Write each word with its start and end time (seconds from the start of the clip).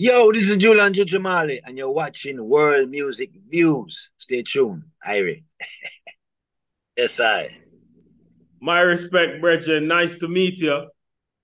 Yo, 0.00 0.30
this 0.30 0.48
is 0.48 0.56
Julian 0.58 0.94
Juju 0.94 1.18
Marley, 1.18 1.60
and 1.64 1.76
you're 1.76 1.90
watching 1.90 2.40
World 2.48 2.88
Music 2.88 3.30
Views. 3.50 4.10
Stay 4.16 4.44
tuned, 4.44 4.84
Irie. 5.04 5.42
yes, 6.96 7.18
I. 7.18 7.50
My 8.60 8.78
respect, 8.82 9.40
Bridget. 9.40 9.82
Nice 9.82 10.20
to 10.20 10.28
meet 10.28 10.60
you. 10.60 10.86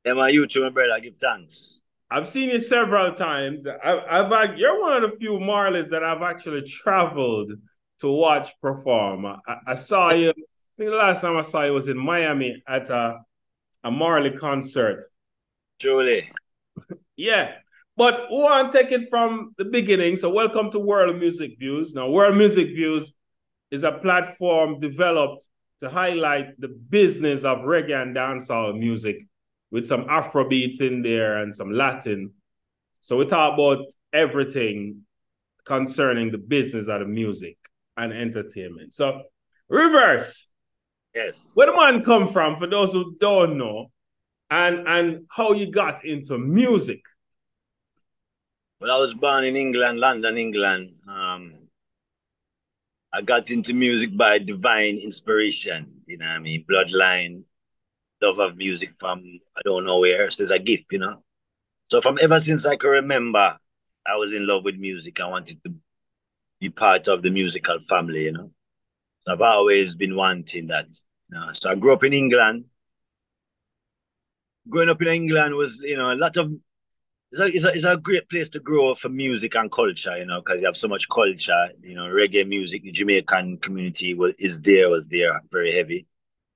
Yeah, 0.04 0.12
my 0.12 0.30
YouTube, 0.30 0.62
my 0.62 0.70
brother. 0.70 0.92
I 0.92 1.00
give 1.00 1.16
thanks. 1.20 1.80
I've 2.08 2.28
seen 2.28 2.50
you 2.50 2.60
several 2.60 3.12
times. 3.14 3.66
I've, 3.66 4.30
I've 4.30 4.56
you're 4.56 4.80
one 4.80 5.02
of 5.02 5.10
the 5.10 5.16
few 5.16 5.32
Marleys 5.32 5.88
that 5.88 6.04
I've 6.04 6.22
actually 6.22 6.62
traveled 6.62 7.50
to 8.02 8.08
watch 8.08 8.52
perform. 8.62 9.26
I, 9.26 9.36
I 9.66 9.74
saw 9.74 10.12
you. 10.12 10.30
I 10.30 10.32
think 10.78 10.90
the 10.90 10.96
last 10.96 11.22
time 11.22 11.36
I 11.36 11.42
saw 11.42 11.64
you 11.64 11.72
was 11.72 11.88
in 11.88 11.98
Miami 11.98 12.62
at 12.68 12.88
a 12.88 13.18
a 13.82 13.90
Marley 13.90 14.30
concert. 14.30 15.04
Truly. 15.80 16.30
yeah. 17.16 17.54
But 17.96 18.28
we 18.28 18.38
want 18.38 18.72
to 18.72 18.78
take 18.78 18.90
it 18.90 19.08
from 19.08 19.54
the 19.56 19.64
beginning. 19.64 20.16
So, 20.16 20.28
welcome 20.28 20.68
to 20.72 20.80
World 20.80 21.16
Music 21.16 21.56
Views. 21.60 21.94
Now, 21.94 22.10
World 22.10 22.36
Music 22.36 22.66
Views 22.68 23.14
is 23.70 23.84
a 23.84 23.92
platform 23.92 24.80
developed 24.80 25.46
to 25.78 25.88
highlight 25.88 26.60
the 26.60 26.68
business 26.68 27.44
of 27.44 27.58
reggae 27.58 28.02
and 28.02 28.16
dancehall 28.16 28.76
music 28.76 29.18
with 29.70 29.86
some 29.86 30.06
Afro 30.08 30.48
beats 30.48 30.80
in 30.80 31.02
there 31.02 31.38
and 31.38 31.54
some 31.54 31.70
Latin. 31.70 32.32
So, 33.00 33.16
we 33.16 33.26
talk 33.26 33.54
about 33.54 33.84
everything 34.12 35.02
concerning 35.64 36.32
the 36.32 36.38
business 36.38 36.88
of 36.88 36.98
the 36.98 37.06
music 37.06 37.56
and 37.96 38.12
entertainment. 38.12 38.92
So, 38.92 39.22
reverse. 39.68 40.48
Yes. 41.14 41.48
Where 41.54 41.68
the 41.68 41.76
man 41.76 42.02
come 42.02 42.26
from, 42.26 42.56
for 42.56 42.66
those 42.66 42.92
who 42.92 43.14
don't 43.20 43.56
know, 43.56 43.92
and 44.50 44.88
and 44.88 45.26
how 45.30 45.52
you 45.52 45.70
got 45.70 46.04
into 46.04 46.38
music. 46.38 47.00
Well, 48.84 48.98
I 48.98 49.00
was 49.00 49.14
born 49.14 49.44
in 49.44 49.56
England, 49.56 49.98
London, 49.98 50.36
England. 50.36 50.96
Um, 51.08 51.54
I 53.10 53.22
got 53.22 53.50
into 53.50 53.72
music 53.72 54.14
by 54.14 54.38
divine 54.38 54.98
inspiration, 54.98 56.02
you 56.04 56.18
know 56.18 56.26
I 56.26 56.38
mean? 56.38 56.66
Bloodline, 56.70 57.44
love 58.20 58.38
of 58.40 58.58
music 58.58 58.90
from 59.00 59.40
I 59.56 59.62
don't 59.64 59.86
know 59.86 60.00
where. 60.00 60.30
So 60.30 60.42
there's 60.42 60.50
a 60.50 60.58
gift, 60.58 60.84
you 60.90 60.98
know. 60.98 61.22
So 61.88 62.02
from 62.02 62.18
ever 62.20 62.38
since 62.38 62.66
I 62.66 62.76
can 62.76 62.90
remember, 62.90 63.56
I 64.06 64.16
was 64.16 64.34
in 64.34 64.46
love 64.46 64.64
with 64.64 64.76
music. 64.76 65.18
I 65.18 65.28
wanted 65.28 65.64
to 65.64 65.74
be 66.60 66.68
part 66.68 67.08
of 67.08 67.22
the 67.22 67.30
musical 67.30 67.80
family, 67.80 68.24
you 68.24 68.32
know. 68.32 68.50
So 69.24 69.32
I've 69.32 69.40
always 69.40 69.94
been 69.94 70.14
wanting 70.14 70.66
that. 70.66 70.88
You 71.30 71.40
know? 71.40 71.52
So 71.54 71.70
I 71.70 71.74
grew 71.74 71.94
up 71.94 72.04
in 72.04 72.12
England. 72.12 72.66
Growing 74.68 74.90
up 74.90 75.00
in 75.00 75.08
England 75.08 75.54
was, 75.54 75.80
you 75.80 75.96
know, 75.96 76.12
a 76.12 76.20
lot 76.20 76.36
of 76.36 76.52
it's 77.34 77.40
a, 77.40 77.46
it's 77.46 77.64
a, 77.64 77.68
it's 77.68 77.84
a 77.84 77.96
great 77.96 78.28
place 78.30 78.48
to 78.50 78.60
grow 78.60 78.94
for 78.94 79.08
music 79.08 79.56
and 79.56 79.70
culture, 79.70 80.16
you 80.16 80.24
know, 80.24 80.40
because 80.40 80.60
you 80.60 80.66
have 80.66 80.76
so 80.76 80.86
much 80.86 81.08
culture, 81.08 81.68
you 81.82 81.94
know, 81.94 82.04
reggae 82.04 82.46
music, 82.46 82.84
the 82.84 82.92
Jamaican 82.92 83.58
community 83.58 84.14
was, 84.14 84.34
is 84.38 84.60
there, 84.62 84.88
was 84.88 85.06
there, 85.08 85.40
very 85.50 85.74
heavy, 85.74 86.06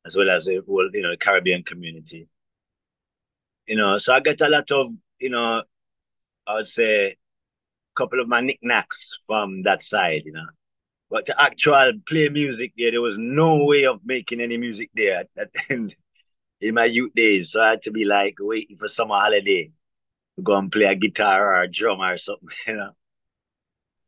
as 0.07 0.17
well 0.17 0.31
as 0.31 0.45
the 0.45 0.53
you 0.53 1.03
know, 1.03 1.11
the 1.11 1.17
Caribbean 1.17 1.65
community. 1.65 2.29
You 3.67 3.77
know, 3.77 3.99
so 3.99 4.15
I 4.15 4.21
get 4.21 4.41
a 4.41 4.49
lot 4.49 4.71
of, 4.71 4.91
you 5.19 5.31
know, 5.31 5.63
I 6.47 6.55
would 6.55 6.69
say, 6.69 7.07
a 7.11 7.17
couple 7.97 8.21
of 8.21 8.29
my 8.29 8.41
knickknacks 8.41 9.19
from 9.27 9.65
that 9.65 9.83
side, 9.83 10.23
you 10.27 10.33
know. 10.33 10.47
But 11.11 11.27
to 11.27 11.41
actual 11.43 11.93
play 12.09 12.29
music, 12.29 12.73
yeah, 12.77 12.91
there 12.93 13.01
was 13.01 13.19
no 13.19 13.65
way 13.65 13.85
of 13.85 14.01
making 14.05 14.41
any 14.41 14.59
music 14.59 14.91
there 14.95 15.25
at, 15.37 15.49
in, 15.69 15.93
in 16.61 16.75
my 16.75 16.85
youth 16.85 17.15
days. 17.15 17.51
So 17.51 17.63
I 17.63 17.71
had 17.71 17.83
to 17.83 17.91
be 17.91 18.05
like 18.05 18.37
waiting 18.39 18.77
for 18.77 18.87
summer 18.87 19.17
holiday 19.19 19.73
go 20.43 20.57
and 20.57 20.71
play 20.71 20.85
a 20.85 20.95
guitar 20.95 21.55
or 21.55 21.63
a 21.63 21.71
drum 21.71 22.01
or 22.01 22.17
something, 22.17 22.49
you 22.67 22.77
know. 22.77 22.91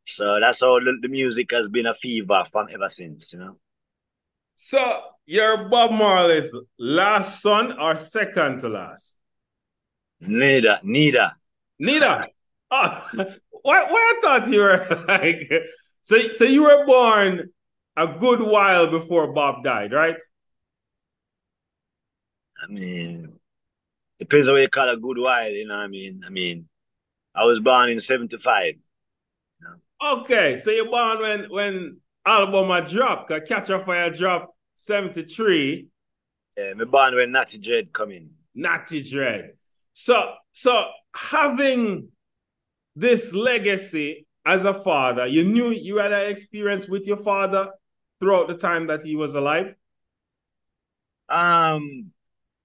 So 0.05 0.39
that's 0.39 0.59
how 0.59 0.79
the, 0.79 1.07
music 1.07 1.51
has 1.51 1.69
been 1.69 1.85
a 1.85 1.93
fever 1.93 2.43
from 2.51 2.67
ever 2.73 2.89
since, 2.89 3.33
you 3.33 3.39
know. 3.39 3.57
So 4.55 5.01
you're 5.25 5.69
Bob 5.69 5.91
Marley's 5.91 6.51
last 6.77 7.41
son 7.41 7.79
or 7.79 7.95
second 7.95 8.59
to 8.59 8.69
last? 8.69 9.17
Neither, 10.19 10.79
neither. 10.83 11.31
Neither. 11.79 12.27
Oh, 12.73 13.05
why, 13.63 13.83
why 13.83 14.15
I 14.15 14.19
thought 14.21 14.47
you 14.47 14.61
were 14.61 15.03
like 15.05 15.51
so 16.03 16.17
so 16.29 16.45
you 16.45 16.63
were 16.63 16.85
born 16.85 17.49
a 17.97 18.07
good 18.07 18.41
while 18.41 18.87
before 18.89 19.33
Bob 19.33 19.61
died, 19.65 19.91
right? 19.91 20.15
I 22.63 22.71
mean, 22.71 23.40
depends 24.21 24.47
on 24.47 24.53
what 24.53 24.61
you 24.61 24.69
call 24.69 24.89
a 24.89 24.97
good 24.97 25.17
while, 25.17 25.49
you 25.49 25.67
know 25.67 25.75
what 25.75 25.83
I 25.83 25.87
mean? 25.87 26.21
I 26.25 26.29
mean, 26.29 26.69
I 27.33 27.43
was 27.43 27.59
born 27.59 27.89
in 27.89 27.99
75. 27.99 28.75
You 28.75 28.77
know? 29.61 30.13
Okay, 30.21 30.59
so 30.59 30.69
you're 30.69 30.89
born 30.89 31.19
when 31.19 31.49
when 31.49 31.97
album 32.25 32.87
dropped, 32.87 33.31
Catch 33.47 33.69
a 33.69 33.83
Fire 33.83 34.11
dropped 34.11 34.53
73. 34.75 35.87
Yeah, 36.55 36.73
me 36.75 36.85
born 36.85 37.15
when 37.15 37.31
Natty 37.31 37.57
Dread 37.57 37.91
come 37.91 38.11
in. 38.11 38.29
Natty 38.53 39.01
Dread. 39.01 39.53
So 39.93 40.33
so 40.53 40.85
having 41.15 42.09
this 42.95 43.33
legacy 43.33 44.27
as 44.45 44.65
a 44.65 44.73
father, 44.73 45.25
you 45.25 45.43
knew 45.45 45.69
you 45.69 45.97
had 45.97 46.11
an 46.11 46.29
experience 46.29 46.87
with 46.87 47.07
your 47.07 47.17
father 47.17 47.69
throughout 48.19 48.47
the 48.47 48.57
time 48.57 48.87
that 48.87 49.01
he 49.01 49.15
was 49.15 49.33
alive? 49.33 49.73
Um 51.27 52.11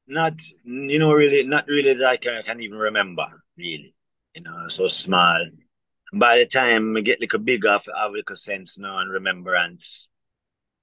not 0.06 0.34
you 0.64 0.98
know 0.98 1.12
really 1.12 1.44
not 1.44 1.66
really 1.66 1.94
that 1.94 2.06
I 2.06 2.16
can, 2.16 2.34
I 2.34 2.42
can 2.42 2.60
even 2.62 2.78
remember 2.78 3.26
really. 3.56 3.94
You 4.34 4.42
know 4.42 4.68
so 4.68 4.88
small. 4.88 5.46
By 6.12 6.38
the 6.38 6.46
time 6.46 6.96
I 6.96 7.00
get 7.00 7.20
like 7.20 7.34
a 7.34 7.38
bigger 7.38 7.68
I 7.68 8.02
have 8.02 8.12
like 8.12 8.30
a 8.30 8.36
sense 8.36 8.78
now 8.78 8.98
and 8.98 9.10
remembrance. 9.10 10.08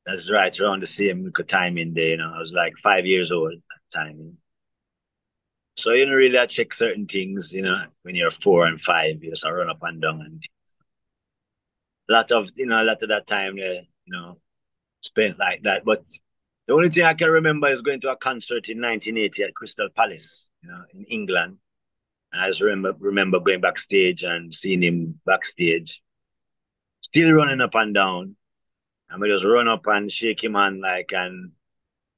That's 0.06 0.32
right 0.32 0.58
around 0.60 0.84
the 0.84 0.88
same 0.88 1.26
like 1.26 1.48
time 1.48 1.78
in 1.78 1.94
there 1.94 2.10
you 2.10 2.18
know. 2.18 2.34
I 2.36 2.40
was 2.40 2.54
like 2.54 2.78
five 2.78 3.06
years 3.06 3.32
old 3.32 3.54
at 3.54 3.60
the 3.92 3.98
time. 3.98 4.38
So 5.76 5.92
you 5.92 6.06
know 6.06 6.14
really 6.14 6.38
I 6.38 6.46
check 6.48 6.74
certain 6.74 7.06
things 7.08 7.54
you 7.54 7.62
know 7.62 7.86
when 8.04 8.16
you're 8.16 8.32
four 8.32 8.66
and 8.68 8.80
five 8.80 9.24
you 9.24 9.32
just 9.32 9.46
run 9.46 9.70
up 9.70 9.80
and 9.84 10.02
down 10.02 10.22
and 10.22 10.44
a 12.10 12.14
lot 12.14 12.32
of 12.32 12.50
you 12.56 12.66
know 12.66 12.82
a 12.82 12.84
lot 12.84 13.02
of 13.02 13.10
that 13.10 13.28
time 13.28 13.54
uh, 13.54 13.82
you 14.06 14.12
know 14.14 14.38
spent 15.02 15.40
like 15.40 15.64
that. 15.64 15.86
But 15.86 16.04
the 16.68 16.74
only 16.74 16.90
thing 16.90 17.04
I 17.04 17.14
can 17.14 17.30
remember 17.30 17.68
is 17.68 17.82
going 17.82 18.02
to 18.02 18.12
a 18.12 18.16
concert 18.16 18.70
in 18.70 18.82
1980 18.82 19.44
at 19.44 19.54
Crystal 19.54 19.90
Palace, 19.96 20.50
you 20.62 20.70
know, 20.70 20.84
in 20.94 21.04
England. 21.06 21.58
And 22.32 22.42
I 22.42 22.48
just 22.48 22.62
remember 22.62 22.96
remember 23.00 23.40
going 23.40 23.62
backstage 23.62 24.24
and 24.24 24.54
seeing 24.54 24.82
him 24.82 25.20
backstage, 25.26 26.02
still 27.02 27.34
running 27.34 27.62
up 27.62 27.76
and 27.76 27.94
down. 27.94 28.36
And 29.10 29.22
we 29.22 29.30
just 29.30 29.46
run 29.46 29.68
up 29.68 29.86
and 29.88 30.12
shake 30.12 30.44
him 30.44 30.56
hand 30.56 30.82
like, 30.82 31.12
and 31.12 31.52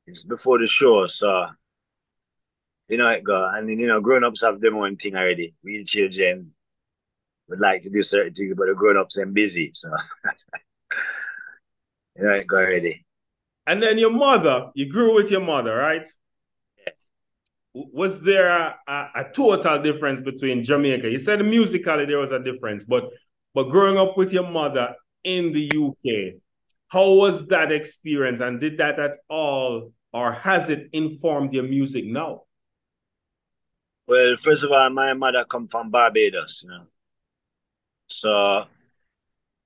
it's 0.08 0.24
before 0.24 0.60
the 0.60 0.68
show, 0.68 1.08
so 1.08 1.48
you 2.88 2.98
know 2.98 3.10
it 3.10 3.24
go. 3.24 3.50
And 3.54 3.68
you 3.68 3.88
know, 3.88 4.00
grown 4.00 4.24
ups 4.24 4.42
have 4.44 4.62
their 4.62 4.76
own 4.76 4.96
thing 4.96 5.16
already. 5.16 5.56
We 5.64 5.84
children 5.84 6.52
would 7.50 7.60
like 7.60 7.82
to 7.84 7.90
do 7.90 8.04
certain 8.04 8.34
things, 8.34 8.54
but 8.56 8.68
the 8.68 8.76
grown 8.76 8.98
ups 8.98 9.18
are 9.18 9.26
busy, 9.26 9.72
so 9.74 9.90
you 12.16 12.24
know 12.24 12.34
it 12.34 12.48
go 12.48 12.58
already. 12.58 13.05
And 13.68 13.82
then 13.82 13.98
your 13.98 14.12
mother, 14.12 14.70
you 14.76 14.88
grew 14.88 15.16
with 15.16 15.32
your 15.32 15.42
mother, 15.42 15.76
right? 15.76 16.08
Was 17.74 18.22
there 18.22 18.48
a, 18.48 18.76
a, 18.88 19.08
a, 19.16 19.24
total 19.34 19.82
difference 19.82 20.22
between 20.22 20.64
Jamaica? 20.64 21.10
You 21.10 21.20
said 21.20 21.44
musically 21.44 22.06
there 22.06 22.20
was 22.20 22.32
a 22.32 22.40
difference, 22.40 22.86
but 22.86 23.10
but 23.54 23.70
growing 23.70 23.98
up 23.98 24.18
with 24.18 24.32
your 24.32 24.50
mother 24.50 24.96
in 25.24 25.52
the 25.52 25.70
UK, 25.70 26.40
how 26.88 27.14
was 27.14 27.48
that 27.48 27.72
experience? 27.72 28.40
And 28.40 28.62
did 28.62 28.78
that 28.78 29.00
at 29.00 29.18
all, 29.30 29.92
or 30.14 30.34
has 30.34 30.70
it 30.70 30.90
informed 30.94 31.54
your 31.54 31.64
music 31.64 32.06
now? 32.06 32.44
Well, 34.08 34.38
first 34.38 34.64
of 34.64 34.72
all, 34.72 34.90
my 34.90 35.14
mother 35.14 35.46
come 35.50 35.68
from 35.68 35.90
Barbados, 35.90 36.62
you 36.64 36.70
know. 36.70 36.86
So 38.08 38.66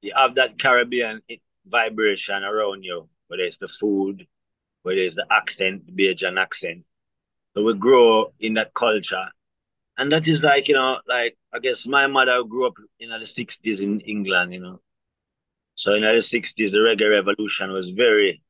you 0.02 0.14
have 0.16 0.36
that 0.36 0.58
Caribbean 0.58 1.22
vibration 1.66 2.44
around 2.44 2.84
you 2.84 3.10
whether 3.30 3.44
it's 3.44 3.58
the 3.58 3.68
food, 3.68 4.28
whether 4.82 5.00
it's 5.00 5.16
the 5.16 5.26
accent, 5.32 5.86
the 5.86 5.94
Bajan 5.94 6.40
accent. 6.40 6.84
So 7.54 7.64
we 7.64 7.74
grow 7.76 8.34
in 8.40 8.56
that 8.56 8.74
culture. 8.74 9.28
And 9.98 10.12
that 10.12 10.28
is 10.28 10.42
like, 10.44 10.68
you 10.68 10.76
know, 10.76 11.00
like, 11.08 11.38
I 11.54 11.60
guess 11.60 11.86
my 11.86 12.08
mother 12.08 12.44
grew 12.44 12.68
up 12.68 12.76
in 13.00 13.10
the 13.10 13.18
60s 13.18 13.82
in 13.82 14.00
England, 14.02 14.54
you 14.54 14.62
know. 14.62 14.82
So 15.76 15.94
in 15.94 16.02
the 16.02 16.08
60s, 16.08 16.72
the 16.72 16.78
reggae 16.78 17.10
revolution 17.10 17.72
was 17.72 17.90
very, 17.90 18.42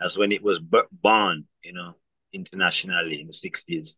that's 0.00 0.18
when 0.18 0.32
it 0.32 0.42
was 0.42 0.58
born, 0.58 1.44
you 1.62 1.72
know, 1.72 1.94
internationally 2.32 3.20
in 3.20 3.26
the 3.26 3.32
60s. 3.32 3.96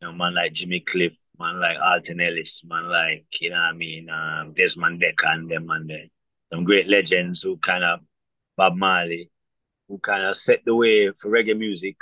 You 0.00 0.08
know, 0.08 0.12
man 0.12 0.34
like 0.34 0.52
Jimmy 0.52 0.80
Cliff, 0.80 1.16
man 1.38 1.60
like 1.60 1.78
Alton 1.80 2.20
Ellis, 2.20 2.64
man 2.66 2.88
like, 2.88 3.26
you 3.40 3.50
know 3.50 3.56
I 3.56 3.72
mean, 3.72 4.10
um, 4.10 4.52
Desmond 4.52 5.00
Dekker 5.00 5.32
and 5.32 5.50
them 5.50 5.70
and 5.70 5.88
them. 5.88 6.10
Some 6.52 6.64
great 6.64 6.86
legends 6.88 7.42
who 7.42 7.56
kind 7.56 7.82
of 7.82 8.00
Bob 8.56 8.76
Marley, 8.76 9.30
who 9.88 9.98
kind 9.98 10.24
of 10.24 10.36
set 10.36 10.64
the 10.64 10.74
way 10.74 11.10
for 11.12 11.30
reggae 11.30 11.58
music. 11.58 11.96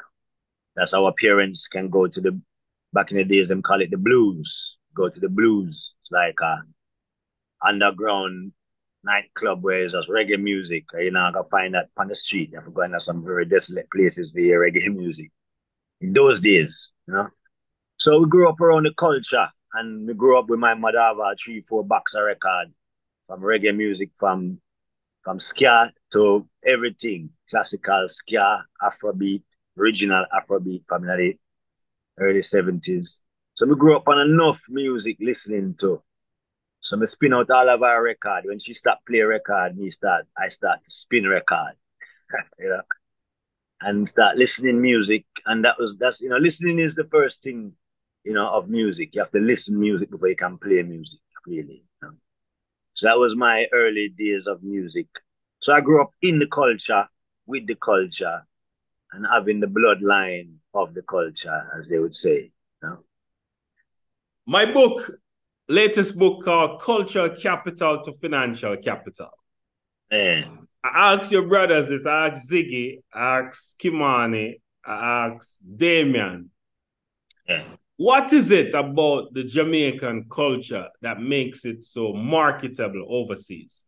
That's 0.76 0.94
our 0.94 1.12
parents 1.20 1.68
can 1.68 1.88
go 1.88 2.06
to 2.06 2.20
the 2.20 2.40
back 2.92 3.10
in 3.10 3.16
the 3.16 3.24
days 3.24 3.48
them 3.48 3.62
call 3.62 3.80
it 3.80 3.90
the 3.90 3.96
blues. 3.96 4.76
Go 4.94 5.08
to 5.08 5.20
the 5.20 5.28
blues 5.28 5.94
It's 6.02 6.12
like 6.12 6.38
a 6.40 6.62
underground 7.66 8.52
nightclub 9.02 9.62
where 9.62 9.84
it's 9.84 9.92
just 9.92 10.08
reggae 10.08 10.40
music. 10.40 10.84
You 10.98 11.10
know, 11.10 11.26
I 11.26 11.32
can 11.32 11.44
find 11.44 11.74
that 11.74 11.88
on 11.96 12.08
the 12.08 12.14
street. 12.14 12.52
Have 12.54 12.72
to 12.72 13.00
some 13.00 13.24
very 13.24 13.44
desolate 13.44 13.90
places 13.90 14.32
for 14.32 14.40
your 14.40 14.64
reggae 14.64 14.94
music. 14.94 15.30
In 16.00 16.12
those 16.12 16.40
days, 16.40 16.92
you 17.06 17.14
know. 17.14 17.28
So 17.96 18.20
we 18.20 18.28
grew 18.28 18.48
up 18.48 18.60
around 18.60 18.84
the 18.84 18.94
culture 18.94 19.48
and 19.74 20.06
we 20.06 20.14
grew 20.14 20.38
up 20.38 20.48
with 20.48 20.58
my 20.58 20.74
mother 20.74 20.98
have 20.98 21.18
a 21.18 21.34
three, 21.36 21.62
four 21.62 21.84
box 21.84 22.14
of 22.14 22.24
record 22.24 22.72
from 23.26 23.40
reggae 23.40 23.74
music 23.74 24.10
from 24.14 24.60
from 25.22 25.38
ska 25.38 25.92
to 26.14 26.48
everything. 26.64 27.30
Classical 27.50 28.08
ska, 28.08 28.64
Afrobeat, 28.82 29.42
original 29.78 30.24
Afrobeat 30.32 30.82
the 30.88 31.34
early 32.18 32.40
70s. 32.40 33.20
So 33.54 33.66
we 33.66 33.74
grew 33.76 33.96
up 33.96 34.08
on 34.08 34.20
enough 34.20 34.62
music 34.70 35.18
listening 35.20 35.74
to. 35.80 36.02
So 36.80 37.00
I 37.00 37.04
spin 37.06 37.34
out 37.34 37.50
all 37.50 37.68
of 37.68 37.82
our 37.82 38.02
record. 38.02 38.44
When 38.44 38.58
she 38.58 38.74
start 38.74 38.98
play 39.06 39.20
record, 39.20 39.76
me 39.76 39.90
start 39.90 40.26
I 40.36 40.48
start 40.48 40.84
to 40.84 40.90
spin 40.90 41.26
record. 41.26 41.74
you 42.58 42.68
know. 42.68 42.82
And 43.80 44.08
start 44.08 44.36
listening 44.36 44.80
music. 44.80 45.24
And 45.46 45.64
that 45.64 45.78
was 45.78 45.96
that's 45.98 46.20
you 46.20 46.28
know, 46.28 46.36
listening 46.36 46.78
is 46.78 46.94
the 46.94 47.04
first 47.04 47.42
thing, 47.42 47.72
you 48.24 48.34
know, 48.34 48.48
of 48.48 48.68
music. 48.68 49.10
You 49.14 49.22
have 49.22 49.32
to 49.32 49.40
listen 49.40 49.78
music 49.80 50.10
before 50.10 50.28
you 50.28 50.36
can 50.36 50.58
play 50.58 50.82
music, 50.82 51.20
really. 51.46 51.84
You 52.02 52.08
know? 52.08 52.14
So 52.94 53.06
that 53.06 53.18
was 53.18 53.34
my 53.34 53.66
early 53.72 54.12
days 54.16 54.46
of 54.46 54.62
music. 54.62 55.06
So 55.64 55.72
I 55.72 55.80
grew 55.80 56.02
up 56.02 56.10
in 56.20 56.38
the 56.38 56.46
culture, 56.46 57.08
with 57.46 57.66
the 57.66 57.74
culture, 57.74 58.42
and 59.12 59.24
having 59.32 59.60
the 59.60 59.66
bloodline 59.66 60.56
of 60.74 60.92
the 60.92 61.00
culture, 61.00 61.70
as 61.74 61.88
they 61.88 61.98
would 61.98 62.14
say. 62.14 62.52
You 62.82 62.88
know? 62.88 62.98
My 64.46 64.70
book 64.70 65.10
latest 65.66 66.18
book 66.18 66.44
called 66.44 66.82
Cultural 66.82 67.30
Capital 67.30 68.02
to 68.02 68.12
Financial 68.12 68.76
Capital. 68.76 69.30
Yeah. 70.12 70.54
I 70.84 71.14
asked 71.14 71.32
your 71.32 71.48
brothers 71.48 71.88
this. 71.88 72.04
I 72.04 72.28
asked 72.28 72.52
Ziggy, 72.52 72.98
I 73.10 73.38
asked 73.38 73.78
Ky-Mani, 73.78 74.60
I 74.84 75.28
asked 75.28 75.62
Damian. 75.78 76.50
Yeah. 77.48 77.74
What 77.96 78.34
is 78.34 78.50
it 78.50 78.74
about 78.74 79.32
the 79.32 79.44
Jamaican 79.44 80.26
culture 80.30 80.88
that 81.00 81.22
makes 81.22 81.64
it 81.64 81.84
so 81.84 82.12
marketable 82.12 83.06
overseas? 83.08 83.86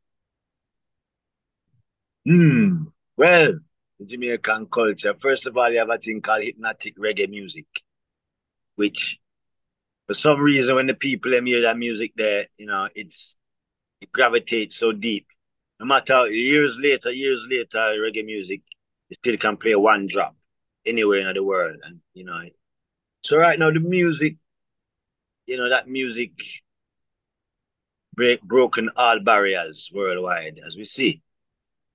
Hmm. 2.27 2.85
Well, 3.17 3.61
the 3.99 4.05
Jamaican 4.05 4.67
culture, 4.67 5.15
first 5.19 5.47
of 5.47 5.57
all, 5.57 5.71
you 5.71 5.79
have 5.79 5.91
a 5.91 5.99
thing 5.99 6.21
called 6.21 6.43
hypnotic 6.43 6.97
reggae 6.99 7.29
music, 7.29 7.67
which 8.75 9.19
for 10.07 10.15
some 10.15 10.41
reason 10.41 10.77
when 10.77 10.87
the 10.87 10.95
people 10.95 11.33
hear 11.33 11.63
that 11.63 11.79
music 11.79 12.13
there, 12.17 12.47
you 12.59 12.67
know, 12.67 12.89
it's 12.95 13.37
it 14.01 14.13
gravitates 14.13 14.77
so 14.77 14.93
deep. 14.93 15.27
No 15.81 15.87
matter 15.87 16.29
years 16.29 16.79
later, 16.81 17.13
years 17.13 17.47
later, 17.51 17.79
reggae 17.79 18.25
music, 18.25 18.63
you 19.09 19.17
still 19.17 19.37
can 19.39 19.57
play 19.57 19.75
one 19.77 20.09
drop 20.09 20.37
anywhere 20.87 21.29
in 21.29 21.35
the 21.35 21.45
world. 21.45 21.79
And 21.85 22.01
you 22.15 22.25
know, 22.25 22.43
so 23.23 23.39
right 23.39 23.59
now 23.59 23.71
the 23.71 23.81
music, 23.81 24.37
you 25.47 25.57
know, 25.57 25.69
that 25.71 25.89
music 25.89 26.33
break 28.15 28.43
broken 28.43 28.91
all 28.97 29.21
barriers 29.21 29.91
worldwide, 29.95 30.61
as 30.67 30.77
we 30.77 30.85
see. 30.85 31.23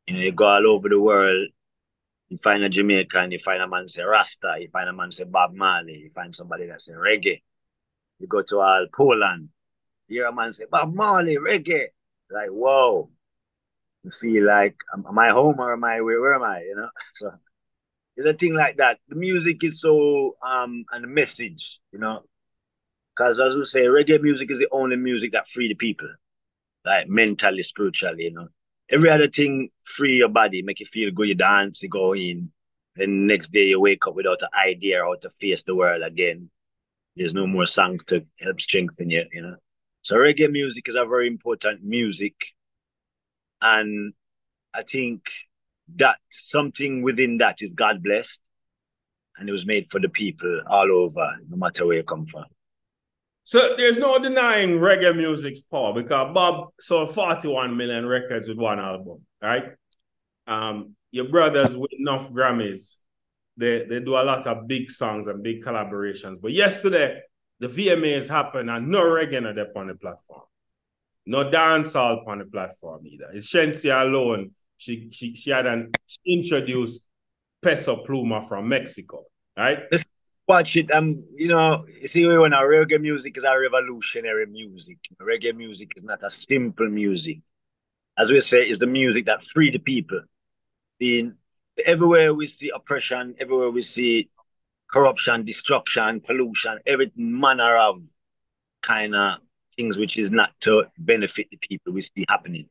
You 0.08 0.16
know, 0.16 0.20
you 0.22 0.32
go 0.32 0.46
all 0.46 0.68
over 0.68 0.90
the 0.90 1.00
world, 1.00 1.48
you 2.30 2.38
find 2.38 2.64
a 2.64 2.70
Jamaican, 2.70 3.32
you 3.32 3.40
find 3.40 3.62
a 3.62 3.68
man 3.68 3.88
say 3.88 4.04
Rasta, 4.04 4.58
you 4.60 4.70
find 4.72 4.90
a 4.90 4.94
man 4.94 5.12
say 5.12 5.26
Bob 5.26 5.54
Marley, 5.54 5.98
you 6.04 6.12
find 6.14 6.36
somebody 6.36 6.68
that 6.68 6.82
say 6.82 6.94
reggae. 6.94 7.42
You 8.20 8.28
go 8.28 8.42
to 8.42 8.60
all 8.60 8.88
Poland, 8.94 9.50
you 10.12 10.20
hear 10.20 10.28
a 10.28 10.34
man 10.36 10.54
say, 10.54 10.66
Bob 10.70 10.94
Marley, 10.94 11.38
reggae. 11.38 11.88
Like, 12.30 12.50
whoa. 12.50 13.10
You 14.04 14.12
feel 14.12 14.46
like, 14.46 14.76
am, 14.94 15.18
I 15.18 15.30
home 15.30 15.60
or 15.60 15.72
am 15.72 15.84
I, 15.84 16.02
where, 16.02 16.20
where 16.20 16.36
am 16.36 16.44
I, 16.44 16.64
you 16.64 16.76
know? 16.76 16.90
So 17.16 17.32
it's 18.18 18.28
a 18.28 18.34
thing 18.34 18.54
like 18.54 18.78
that. 18.78 19.00
The 19.08 19.16
music 19.16 19.64
is 19.64 19.80
so, 19.80 20.36
um, 20.46 20.84
and 20.92 21.04
the 21.06 21.08
message, 21.08 21.80
you 21.94 22.00
know? 22.00 22.24
Because 23.16 23.40
as 23.40 23.56
we 23.56 23.64
say, 23.64 23.84
reggae 23.84 24.22
music 24.22 24.52
is 24.52 24.60
the 24.60 24.68
only 24.72 24.98
music 24.98 25.32
that 25.32 25.48
free 25.48 25.70
the 25.70 25.76
people, 25.76 26.10
like 26.84 27.08
mentally, 27.08 27.64
spiritually, 27.64 28.24
you 28.26 28.32
know? 28.32 28.50
Every 28.92 29.10
other 29.10 29.30
thing 29.30 29.70
free 29.84 30.18
your 30.18 30.30
body, 30.30 30.62
make 30.62 30.80
you 30.80 30.86
feel 30.86 31.12
good, 31.12 31.30
you 31.30 31.36
dance, 31.36 31.82
you 31.82 31.90
go 31.90 32.14
in. 32.14 32.52
Then 32.96 33.26
next 33.26 33.52
day 33.52 33.68
you 33.68 33.80
wake 33.80 34.06
up 34.06 34.16
without 34.16 34.42
an 34.42 34.50
idea 34.54 35.00
how 35.00 35.16
to 35.16 35.30
face 35.40 35.64
the 35.64 35.76
world 35.76 36.04
again 36.04 36.50
there's 37.16 37.34
no 37.34 37.48
more 37.48 37.66
songs 37.66 38.04
to 38.06 38.26
help 38.40 38.62
strengthen 38.62 39.10
you, 39.10 39.26
you 39.32 39.42
know. 39.42 39.56
So 40.02 40.16
reggae 40.16 40.52
music 40.52 40.88
is 40.88 40.96
a 40.96 41.06
very 41.06 41.28
important 41.28 41.84
music. 41.84 42.34
And 43.62 44.14
I 44.74 44.84
think 44.84 45.22
that 45.96 46.18
something 46.32 47.02
within 47.02 47.38
that 47.38 47.62
is 47.62 47.74
God 47.74 48.02
blessed. 48.02 48.40
And 49.38 49.48
it 49.50 49.52
was 49.52 49.66
made 49.66 49.90
for 49.90 50.00
the 50.00 50.10
people 50.10 50.62
all 50.70 50.92
over, 50.92 51.36
no 51.50 51.58
matter 51.58 51.86
where 51.86 51.98
you 51.98 52.04
come 52.04 52.26
from. 52.26 52.46
So 53.44 53.76
there's 53.76 53.98
no 53.98 54.20
denying 54.20 54.80
reggae 54.80 55.16
music's 55.16 55.62
power 55.62 55.94
because 55.94 56.34
Bob 56.34 56.70
sold 56.80 57.14
41 57.14 57.76
million 57.76 58.06
records 58.06 58.48
with 58.48 58.58
one 58.58 58.80
album, 58.80 59.26
right? 59.42 59.66
Um, 60.48 60.96
your 61.12 61.26
brothers 61.26 61.76
with 61.76 61.92
enough 61.94 62.32
Grammys 62.32 62.98
they, 63.58 63.86
they 63.86 64.00
do 64.00 64.14
a 64.16 64.24
lot 64.24 64.48
of 64.48 64.68
big 64.68 64.90
songs 64.90 65.28
and 65.28 65.44
big 65.44 65.64
collaborations. 65.64 66.42
But 66.42 66.52
yesterday, 66.52 67.22
the 67.60 67.68
VMAs 67.68 68.28
happened 68.28 68.70
and 68.70 68.88
no 68.90 69.02
reggae 69.02 69.38
on 69.76 69.88
the 69.88 69.96
platform. 69.96 70.42
No 71.26 71.50
dancehall 71.50 72.28
on 72.28 72.40
the 72.40 72.46
platform 72.46 73.06
either. 73.06 73.30
It's 73.34 73.50
Shenseea 73.52 74.02
alone. 74.02 74.52
She 74.78 75.10
she 75.12 75.36
she 75.36 75.52
had 75.52 75.68
an 75.68 75.92
she 76.08 76.20
introduced 76.26 77.08
Peso 77.62 78.04
Pluma 78.04 78.48
from 78.48 78.68
Mexico, 78.68 79.26
right? 79.56 79.84
Watch 80.52 80.76
it. 80.76 80.92
Um, 80.92 81.26
you 81.38 81.48
know, 81.48 81.86
you 82.02 82.08
see 82.08 82.28
when 82.28 82.54
our 82.54 82.68
reggae 82.68 83.00
music 83.00 83.38
is 83.38 83.46
a 83.46 83.58
revolutionary 83.58 84.48
music. 84.48 84.98
Reggae 85.22 85.56
music 85.56 85.94
is 85.96 86.04
not 86.04 86.20
a 86.24 86.30
simple 86.30 86.90
music. 86.90 87.40
As 88.18 88.30
we 88.30 88.42
say, 88.42 88.64
it's 88.64 88.80
the 88.80 88.88
music 88.88 89.26
that 89.28 89.44
free 89.44 89.72
the 89.72 89.80
people. 89.80 90.22
Being 91.00 91.36
everywhere 91.86 92.34
we 92.34 92.48
see 92.48 92.70
oppression, 92.70 93.36
everywhere 93.40 93.72
we 93.72 93.82
see 93.82 94.30
corruption, 94.92 95.46
destruction, 95.46 96.20
pollution, 96.20 96.80
every 96.86 97.14
manner 97.16 97.78
of 97.78 98.04
kind 98.82 99.16
of 99.16 99.40
things 99.78 99.98
which 99.98 100.18
is 100.18 100.32
not 100.32 100.52
to 100.66 100.84
benefit 100.98 101.48
the 101.50 101.58
people 101.58 101.94
we 101.94 102.02
see 102.02 102.26
happening. 102.28 102.68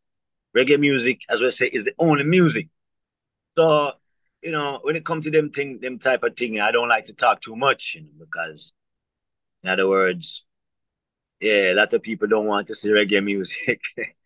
Reggae 0.55 0.79
music, 0.79 1.21
as 1.31 1.41
we 1.41 1.51
say, 1.51 1.69
is 1.69 1.85
the 1.85 1.95
only 1.99 2.25
music. 2.25 2.69
So, 3.57 3.93
you 4.43 4.51
know, 4.51 4.81
when 4.83 4.97
it 4.97 5.05
comes 5.05 5.25
to 5.25 5.31
them 5.31 5.51
thing, 5.51 5.81
them 5.81 5.99
type 5.99 6.23
of 6.23 6.37
thing, 6.37 6.61
I 6.61 6.73
don't 6.73 6.89
like 6.89 7.07
to 7.07 7.13
talk 7.13 7.41
too 7.41 7.57
much, 7.57 7.95
you 7.95 8.03
know, 8.03 8.11
because 8.19 8.73
in 9.63 9.71
other 9.71 9.89
words, 9.89 10.45
yeah, 11.41 11.73
a 11.73 11.75
lot 11.75 11.93
of 11.93 12.03
people 12.03 12.29
don't 12.29 12.47
want 12.47 12.69
to 12.69 12.75
see 12.75 12.89
reggae 12.89 13.23
music 13.23 13.81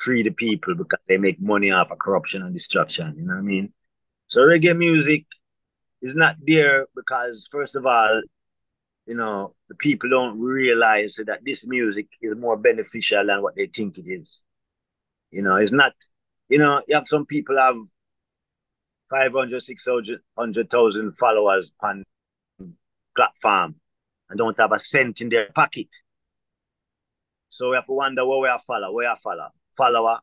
free 0.00 0.22
the 0.22 0.30
people 0.30 0.74
because 0.74 1.00
they 1.08 1.18
make 1.18 1.40
money 1.40 1.70
off 1.70 1.90
of 1.90 1.98
corruption 1.98 2.42
and 2.42 2.52
destruction. 2.52 3.14
You 3.16 3.26
know 3.26 3.34
what 3.34 3.40
I 3.40 3.42
mean? 3.42 3.72
So 4.26 4.42
reggae 4.42 4.76
music 4.76 5.26
is 6.02 6.14
not 6.14 6.36
there 6.44 6.86
because, 6.94 7.48
first 7.50 7.76
of 7.76 7.86
all, 7.86 8.22
you 9.06 9.14
know, 9.14 9.54
the 9.68 9.74
people 9.74 10.10
don't 10.10 10.40
realize 10.40 11.16
that 11.26 11.40
this 11.44 11.66
music 11.66 12.08
is 12.22 12.36
more 12.36 12.56
beneficial 12.56 13.26
than 13.26 13.42
what 13.42 13.54
they 13.54 13.66
think 13.66 13.98
it 13.98 14.08
is. 14.08 14.44
You 15.30 15.42
know, 15.42 15.56
it's 15.56 15.72
not, 15.72 15.92
you 16.48 16.58
know, 16.58 16.82
you 16.88 16.94
have 16.94 17.08
some 17.08 17.26
people 17.26 17.58
have 17.58 17.76
500, 19.10 19.62
600,000 19.62 21.12
followers 21.16 21.72
on 21.80 22.04
platform 23.16 23.76
and 24.28 24.38
don't 24.38 24.58
have 24.58 24.72
a 24.72 24.78
cent 24.78 25.20
in 25.20 25.28
their 25.28 25.50
pocket. 25.54 25.88
So 27.50 27.70
we 27.70 27.76
have 27.76 27.86
to 27.86 27.92
wonder 27.92 28.26
what 28.26 28.40
we 28.42 28.48
are 28.48 28.58
follow, 28.58 28.92
where 28.92 29.10
are 29.10 29.16
follow, 29.16 29.48
follower, 29.76 30.18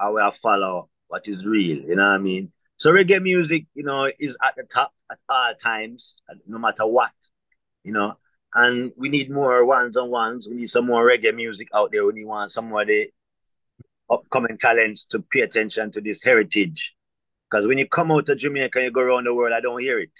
or 0.00 0.14
we 0.14 0.20
are 0.20 0.32
follow 0.32 0.90
what 1.06 1.26
is 1.26 1.46
real, 1.46 1.78
you 1.78 1.96
know 1.96 2.02
what 2.02 2.16
I 2.16 2.18
mean? 2.18 2.52
So 2.76 2.92
reggae 2.92 3.22
music, 3.22 3.66
you 3.74 3.82
know, 3.82 4.10
is 4.18 4.36
at 4.44 4.54
the 4.56 4.64
top 4.64 4.92
at 5.10 5.18
all 5.28 5.54
times, 5.54 6.20
no 6.46 6.58
matter 6.58 6.86
what, 6.86 7.12
you 7.82 7.92
know. 7.92 8.18
And 8.54 8.92
we 8.96 9.08
need 9.08 9.30
more 9.30 9.64
ones 9.64 9.96
on 9.96 10.10
ones. 10.10 10.46
We 10.48 10.56
need 10.56 10.70
some 10.70 10.86
more 10.86 11.04
reggae 11.06 11.34
music 11.34 11.68
out 11.74 11.90
there. 11.92 12.04
We 12.04 12.12
need 12.12 12.26
want 12.26 12.52
some 12.52 12.72
of 12.72 12.86
the 12.86 13.08
upcoming 14.10 14.58
talents 14.58 15.04
to 15.06 15.20
pay 15.20 15.40
attention 15.40 15.90
to 15.92 16.00
this 16.00 16.22
heritage. 16.22 16.94
Because 17.50 17.66
when 17.66 17.78
you 17.78 17.88
come 17.88 18.12
out 18.12 18.28
of 18.28 18.38
Jamaica 18.38 18.78
and 18.78 18.84
you 18.86 18.90
go 18.90 19.00
around 19.00 19.24
the 19.24 19.34
world, 19.34 19.54
I 19.54 19.60
don't 19.60 19.80
hear 19.80 19.98
it. 19.98 20.12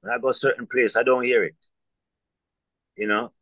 When 0.00 0.12
I 0.12 0.18
go 0.18 0.32
certain 0.32 0.66
place, 0.66 0.96
I 0.96 1.02
don't 1.02 1.24
hear 1.24 1.44
it. 1.44 1.56
You 2.96 3.06
know? 3.06 3.32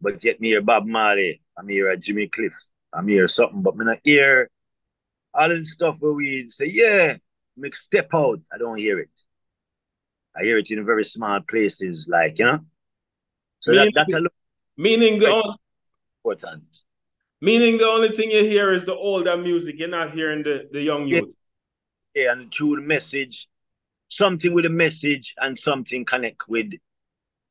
But 0.00 0.24
yet 0.24 0.40
me 0.40 0.48
hear 0.48 0.62
Bob 0.62 0.86
Marley, 0.86 1.40
I'm 1.56 1.68
here 1.68 1.88
at 1.88 2.00
Jimmy 2.00 2.26
Cliff, 2.26 2.54
I'm 2.92 3.06
here 3.06 3.28
something, 3.28 3.62
but 3.62 3.76
me 3.76 3.84
not 3.84 3.98
hear 4.02 4.50
all 5.32 5.48
the 5.48 5.64
stuff 5.64 5.96
where 6.00 6.12
we 6.12 6.50
say, 6.50 6.66
yeah, 6.66 7.16
make 7.56 7.76
step 7.76 8.08
out. 8.12 8.40
I 8.52 8.58
don't 8.58 8.78
hear 8.78 8.98
it. 8.98 9.10
I 10.36 10.42
hear 10.42 10.58
it 10.58 10.70
in 10.70 10.84
very 10.84 11.04
small 11.04 11.40
places, 11.48 12.08
like, 12.10 12.38
you 12.38 12.46
know? 12.46 12.60
So 13.60 13.70
meaning, 13.70 13.92
that, 13.94 14.06
that 14.08 14.16
alone, 14.16 14.28
meaning 14.76 15.18
the 15.20 15.28
only, 15.28 15.56
important. 16.24 16.64
Meaning 17.40 17.78
the 17.78 17.86
only 17.86 18.08
thing 18.10 18.30
you 18.30 18.42
hear 18.44 18.72
is 18.72 18.84
the 18.84 18.94
older 18.94 19.36
music. 19.36 19.76
You're 19.78 19.88
not 19.88 20.12
hearing 20.12 20.42
the, 20.42 20.68
the 20.72 20.80
young 20.80 21.06
youth. 21.06 21.34
Yeah, 22.14 22.32
and 22.32 22.52
through 22.52 22.76
the 22.76 22.82
message, 22.82 23.48
something 24.08 24.52
with 24.52 24.66
a 24.66 24.70
message 24.70 25.34
and 25.38 25.58
something 25.58 26.04
connect 26.04 26.46
with, 26.46 26.72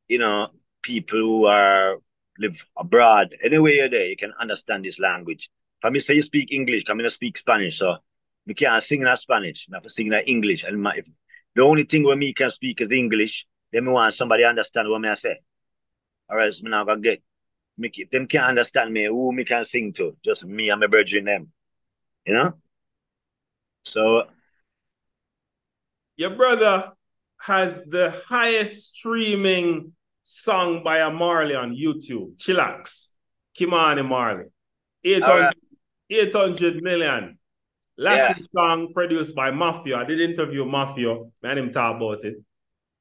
you 0.08 0.20
know, 0.20 0.50
people 0.84 1.20
who 1.20 1.46
are 1.46 1.98
live 2.38 2.63
abroad. 2.77 3.36
Anyway 3.44 3.75
you're 3.75 3.89
there, 3.89 4.08
you 4.08 4.18
can 4.18 4.34
understand 4.39 4.86
this 4.86 5.00
language. 5.00 5.50
For 5.82 5.89
me 5.89 6.00
say 6.00 6.15
you 6.15 6.22
speak 6.22 6.51
English, 6.51 6.84
come 6.84 7.00
in 7.00 7.10
speak 7.10 7.38
Spanish, 7.38 7.80
so 7.80 7.98
we 8.46 8.53
can't 8.53 8.84
sing 8.84 9.01
in 9.01 9.18
Spanish. 9.18 9.68
I 9.72 9.77
have 9.77 9.84
to 9.84 9.89
sing 9.89 10.08
in 10.08 10.13
English. 10.13 10.63
And 10.63 10.82
my, 10.82 10.96
if 10.96 11.08
the 11.56 11.63
only 11.63 11.84
thing 11.84 12.03
where 12.03 12.15
me 12.15 12.34
can 12.34 12.50
speak 12.51 12.82
is 12.82 12.91
English, 12.91 13.48
then 13.74 13.86
me 13.86 13.91
want 13.91 14.13
somebody 14.13 14.44
understand 14.44 14.89
what 14.89 15.01
me 15.01 15.10
I 15.10 15.15
say. 15.15 15.39
Or 16.30 16.39
else 16.39 16.62
me 16.62 16.70
not 16.70 16.86
gonna 16.86 17.01
get 17.01 17.24
me, 17.77 17.91
if 17.94 18.12
them 18.12 18.27
can't 18.27 18.50
understand 18.50 18.94
me, 18.94 19.06
who 19.06 19.34
me 19.34 19.44
can 19.44 19.63
sing 19.63 19.91
to? 19.94 20.15
Just 20.24 20.46
me 20.46 20.70
and 20.70 20.80
my 20.80 20.88
brethren 20.88 21.25
them. 21.25 21.51
You 22.25 22.36
know? 22.36 22.53
So 23.84 24.27
your 26.18 26.32
brother 26.32 26.91
has 27.39 27.84
the 27.86 28.13
highest 28.27 28.96
streaming 28.96 29.94
song 30.24 30.84
by 30.84 31.00
a 31.00 31.10
Marley 31.10 31.56
on 31.56 31.75
YouTube, 31.75 32.38
Chillax, 32.38 33.08
Ky-Mani 33.56 34.03
Marley. 34.03 34.46
800, 35.03 35.41
right. 35.41 35.56
800 36.10 36.84
million. 36.84 37.38
Latin 37.98 38.38
yeah. 38.39 38.46
song 38.56 38.94
produced 38.94 39.36
by 39.36 39.51
Maffio. 39.51 39.98
I 39.98 40.06
did 40.06 40.22
interview 40.22 40.65
Maffio, 40.65 41.32
and 41.44 41.60
him 41.60 41.72
talk 41.72 41.98
about 41.98 42.24
it. 42.24 42.36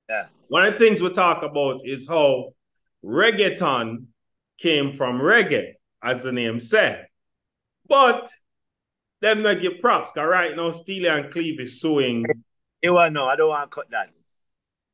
Yeah. 0.08 0.26
One 0.48 0.66
of 0.66 0.72
the 0.72 0.78
things 0.78 1.00
we 1.00 1.10
talk 1.10 1.42
about 1.42 1.82
is 1.84 2.08
how 2.08 2.52
reggaeton 3.04 4.06
came 4.58 4.92
from 4.92 5.20
reggae, 5.20 5.74
as 6.02 6.22
the 6.22 6.32
name 6.32 6.58
said. 6.60 7.06
But 7.86 8.30
them 9.20 9.42
not 9.42 9.60
give 9.60 9.78
props, 9.78 10.12
because 10.12 10.28
right 10.28 10.56
now 10.56 10.72
Steely 10.72 11.08
and 11.08 11.32
Clevie 11.32 11.60
is 11.60 11.80
suing. 11.80 12.24
You 12.82 12.94
want 12.94 13.12
know, 13.12 13.26
I 13.26 13.36
don't 13.36 13.48
want 13.48 13.70
to 13.70 13.74
cut 13.74 13.90
that. 13.90 14.10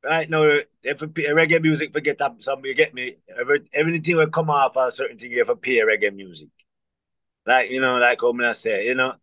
Right 0.03 0.29
now, 0.29 0.59
if 0.83 1.01
you 1.01 1.07
pay 1.07 1.27
reggae 1.27 1.61
music, 1.61 1.93
forget 1.93 2.17
that 2.19 2.35
some 2.39 2.63
you 2.63 2.73
get 2.75 2.93
me. 2.93 3.17
Every 3.39 3.67
everything 3.73 4.15
will 4.15 4.29
come 4.29 4.49
off 4.49 4.75
a 4.75 4.91
certain 4.91 5.17
thing, 5.17 5.31
you 5.31 5.39
have 5.39 5.47
to 5.47 5.55
pay 5.55 5.77
reggae 5.79 6.13
music. 6.13 6.49
Like, 7.45 7.69
you 7.71 7.81
know, 7.81 7.97
like 7.97 8.19
gonna 8.19 8.53
say, 8.53 8.85
you 8.87 8.95
know, 8.95 9.13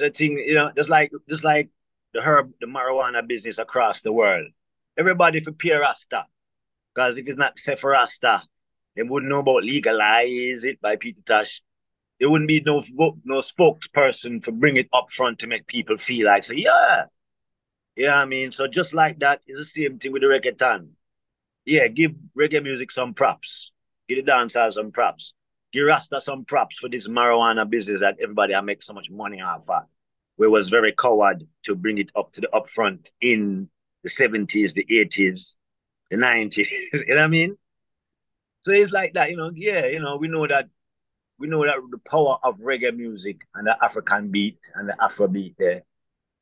a 0.00 0.10
thing, 0.10 0.38
you 0.38 0.54
know, 0.54 0.72
just 0.76 0.88
like 0.88 1.12
just 1.28 1.44
like 1.44 1.70
the 2.14 2.20
herb, 2.20 2.52
the 2.60 2.66
marijuana 2.66 3.26
business 3.26 3.58
across 3.58 4.00
the 4.02 4.12
world. 4.12 4.46
Everybody 4.96 5.40
for 5.42 5.52
pay 5.52 5.72
Rasta. 5.72 6.24
Because 6.94 7.16
if 7.18 7.26
it's 7.26 7.38
not 7.38 7.58
set 7.58 7.80
for 7.80 7.90
Rasta, 7.90 8.42
they 8.96 9.02
wouldn't 9.02 9.30
know 9.30 9.38
about 9.38 9.64
legalize 9.64 10.64
it 10.64 10.80
by 10.80 10.96
Peter 10.96 11.20
Tosh. 11.26 11.62
There 12.20 12.30
wouldn't 12.30 12.48
be 12.48 12.62
no 12.64 12.82
no 13.24 13.40
spokesperson 13.40 14.44
to 14.44 14.52
bring 14.52 14.76
it 14.76 14.88
up 14.92 15.10
front 15.10 15.40
to 15.40 15.46
make 15.46 15.66
people 15.66 15.96
feel 15.96 16.26
like 16.26 16.44
say, 16.44 16.56
yeah. 16.56 17.04
Know 17.96 18.08
I 18.08 18.24
mean? 18.24 18.52
So 18.52 18.66
just 18.66 18.94
like 18.94 19.18
that 19.20 19.40
is 19.46 19.58
the 19.58 19.64
same 19.64 19.98
thing 19.98 20.12
with 20.12 20.22
the 20.22 20.28
reggaeton. 20.28 20.88
Yeah, 21.64 21.88
give 21.88 22.12
reggae 22.38 22.62
music 22.62 22.90
some 22.90 23.14
props. 23.14 23.70
Give 24.08 24.24
the 24.24 24.30
dancers 24.30 24.74
some 24.74 24.92
props. 24.92 25.34
Give 25.72 25.86
Rasta 25.86 26.20
some 26.20 26.44
props 26.44 26.78
for 26.78 26.88
this 26.88 27.08
marijuana 27.08 27.68
business 27.68 28.00
that 28.00 28.18
everybody 28.20 28.54
I 28.54 28.60
make 28.60 28.82
so 28.82 28.92
much 28.92 29.10
money 29.10 29.40
off 29.40 29.68
of. 29.70 29.84
We 30.36 30.48
was 30.48 30.68
very 30.68 30.92
coward 30.92 31.46
to 31.64 31.74
bring 31.74 31.98
it 31.98 32.10
up 32.16 32.32
to 32.32 32.40
the 32.40 32.48
upfront 32.52 33.10
in 33.20 33.68
the 34.02 34.10
70s, 34.10 34.74
the 34.74 34.84
80s, 34.84 35.56
the 36.10 36.16
90s. 36.16 36.66
you 36.92 37.06
know 37.08 37.14
what 37.16 37.20
I 37.20 37.26
mean? 37.28 37.56
So 38.62 38.72
it's 38.72 38.90
like 38.90 39.14
that, 39.14 39.30
you 39.30 39.36
know. 39.36 39.50
Yeah, 39.54 39.86
you 39.86 40.00
know, 40.00 40.16
we 40.16 40.28
know 40.28 40.46
that 40.46 40.68
we 41.38 41.48
know 41.48 41.64
that 41.64 41.76
the 41.90 41.98
power 41.98 42.38
of 42.42 42.58
reggae 42.58 42.96
music 42.96 43.40
and 43.54 43.66
the 43.66 43.76
African 43.82 44.30
beat 44.30 44.58
and 44.74 44.88
the 44.88 45.02
Afro 45.02 45.26
beat 45.26 45.56
there. 45.58 45.82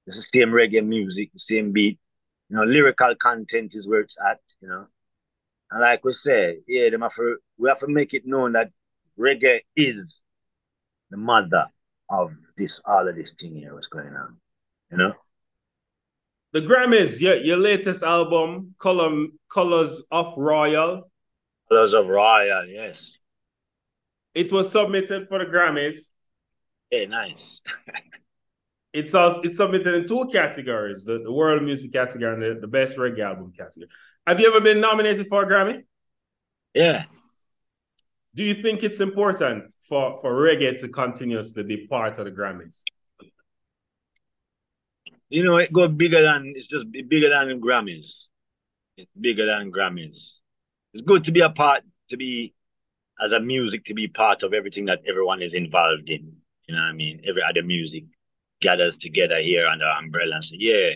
It's 0.06 0.16
the 0.16 0.22
same 0.22 0.50
reggae 0.50 0.84
music, 0.84 1.32
the 1.32 1.38
same 1.38 1.72
beat. 1.72 1.98
You 2.48 2.56
know, 2.56 2.64
lyrical 2.64 3.14
content 3.14 3.74
is 3.74 3.88
where 3.88 4.00
it's 4.00 4.16
at, 4.24 4.40
you 4.60 4.68
know. 4.68 4.86
And 5.70 5.80
like 5.80 6.04
we 6.04 6.12
say, 6.12 6.58
yeah, 6.66 6.90
them 6.90 7.02
have 7.02 7.14
to, 7.14 7.36
we 7.58 7.68
have 7.68 7.78
to 7.80 7.88
make 7.88 8.12
it 8.12 8.26
known 8.26 8.52
that 8.52 8.70
reggae 9.18 9.60
is 9.76 10.20
the 11.10 11.16
mother 11.16 11.66
of 12.08 12.32
this 12.56 12.80
all 12.84 13.06
of 13.06 13.14
this 13.14 13.32
thing 13.32 13.54
here, 13.56 13.74
what's 13.74 13.86
going 13.86 14.14
on. 14.14 14.36
You 14.90 14.96
know? 14.96 15.12
The 16.52 16.62
Grammys, 16.62 17.20
your, 17.20 17.36
your 17.36 17.56
latest 17.56 18.02
album, 18.02 18.74
Color, 18.80 19.26
Colors 19.52 20.02
of 20.10 20.34
Royal, 20.36 21.08
Colors 21.68 21.94
of 21.94 22.08
Royal, 22.08 22.66
yes. 22.66 23.16
It 24.34 24.50
was 24.50 24.72
submitted 24.72 25.28
for 25.28 25.38
the 25.38 25.44
Grammys. 25.44 26.10
Hey, 26.90 27.06
nice. 27.06 27.60
it's 28.92 29.14
also, 29.14 29.42
it's 29.42 29.58
submitted 29.58 29.94
in 29.94 30.06
two 30.06 30.28
categories: 30.32 31.04
the, 31.04 31.20
the 31.20 31.32
world 31.32 31.62
music 31.62 31.92
category 31.92 32.32
and 32.32 32.42
the, 32.42 32.60
the 32.60 32.66
best 32.66 32.96
reggae 32.96 33.20
album 33.20 33.52
category. 33.56 33.88
Have 34.26 34.40
you 34.40 34.48
ever 34.48 34.60
been 34.60 34.80
nominated 34.80 35.26
for 35.28 35.42
a 35.42 35.46
Grammy? 35.46 35.82
Yeah. 36.74 37.04
Do 38.34 38.44
you 38.44 38.54
think 38.54 38.82
it's 38.82 39.00
important 39.00 39.74
for, 39.88 40.18
for 40.20 40.32
reggae 40.32 40.78
to 40.80 40.88
continuously 40.88 41.64
be 41.64 41.86
part 41.88 42.18
of 42.18 42.26
the 42.26 42.30
Grammys? 42.30 42.76
You 45.28 45.42
know, 45.44 45.56
it 45.56 45.72
goes 45.72 45.94
bigger 45.96 46.22
than 46.22 46.52
it's 46.54 46.66
just 46.66 46.90
bigger 46.90 47.28
than 47.28 47.60
Grammys. 47.60 48.28
It's 48.96 49.10
bigger 49.18 49.46
than 49.46 49.72
Grammys 49.72 50.40
it's 50.92 51.02
good 51.02 51.24
to 51.24 51.32
be 51.32 51.40
a 51.40 51.50
part, 51.50 51.82
to 52.08 52.16
be 52.16 52.54
as 53.22 53.32
a 53.32 53.40
music, 53.40 53.84
to 53.86 53.94
be 53.94 54.08
part 54.08 54.42
of 54.42 54.52
everything 54.52 54.86
that 54.86 55.00
everyone 55.06 55.42
is 55.42 55.54
involved 55.54 56.08
in. 56.08 56.32
You 56.66 56.74
know 56.74 56.82
what 56.82 56.88
I 56.88 56.92
mean? 56.92 57.20
Every 57.26 57.42
other 57.48 57.62
music 57.62 58.04
gathers 58.60 58.98
together 58.98 59.40
here 59.40 59.66
under 59.66 59.86
umbrella 59.86 60.36
and 60.36 60.44
say, 60.44 60.56
yeah, 60.58 60.90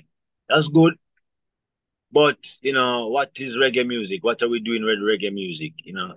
that's 0.49 0.69
good. 0.69 0.95
But, 2.13 2.39
you 2.61 2.73
know, 2.73 3.09
what 3.09 3.33
is 3.37 3.57
reggae 3.57 3.87
music? 3.87 4.23
What 4.23 4.43
are 4.43 4.49
we 4.49 4.61
doing 4.61 4.85
with 4.85 4.99
reggae 4.99 5.33
music? 5.33 5.73
You 5.83 5.95
know, 5.95 6.15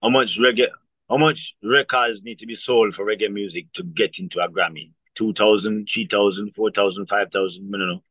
how 0.00 0.10
much 0.10 0.38
reggae, 0.38 0.68
how 1.08 1.16
much 1.16 1.56
records 1.62 2.22
need 2.22 2.38
to 2.38 2.46
be 2.46 2.54
sold 2.54 2.94
for 2.94 3.04
reggae 3.04 3.32
music 3.32 3.72
to 3.74 3.82
get 3.82 4.18
into 4.18 4.40
a 4.40 4.48
Grammy? 4.48 4.92
2,000, 5.14 5.88
3,000, 5.92 6.54
4,000, 6.54 7.06
5,000, 7.06 7.74
I 7.74 7.78
don't 7.78 7.88
know. 7.88 8.02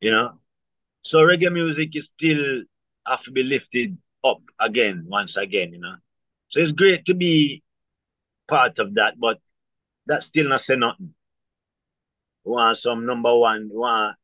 You 0.00 0.10
know? 0.12 0.32
So 1.02 1.20
reggae 1.20 1.52
music 1.52 1.96
is 1.96 2.04
still 2.04 2.62
have 3.06 3.22
to 3.24 3.30
be 3.30 3.42
lifted 3.42 3.98
up 4.22 4.42
again, 4.60 5.06
once 5.08 5.36
again, 5.36 5.72
you 5.72 5.80
know. 5.80 5.96
So 6.48 6.60
it's 6.60 6.72
great 6.72 7.04
to 7.06 7.14
be 7.14 7.62
part 8.48 8.78
of 8.78 8.94
that, 8.94 9.18
but 9.18 9.38
that's 10.06 10.26
still 10.26 10.48
not 10.48 10.60
say 10.60 10.76
nothing. 10.76 11.14
Want 12.44 12.76
some 12.76 13.06
number 13.06 13.36
one, 13.36 13.68
we 13.70 13.76
want, 13.78 14.16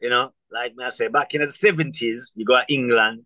you 0.00 0.10
know, 0.10 0.32
like 0.50 0.72
I 0.82 0.90
say, 0.90 1.08
back 1.08 1.34
in 1.34 1.42
the 1.42 1.46
70s, 1.48 2.30
you 2.34 2.44
go 2.44 2.58
to 2.58 2.64
England, 2.72 3.24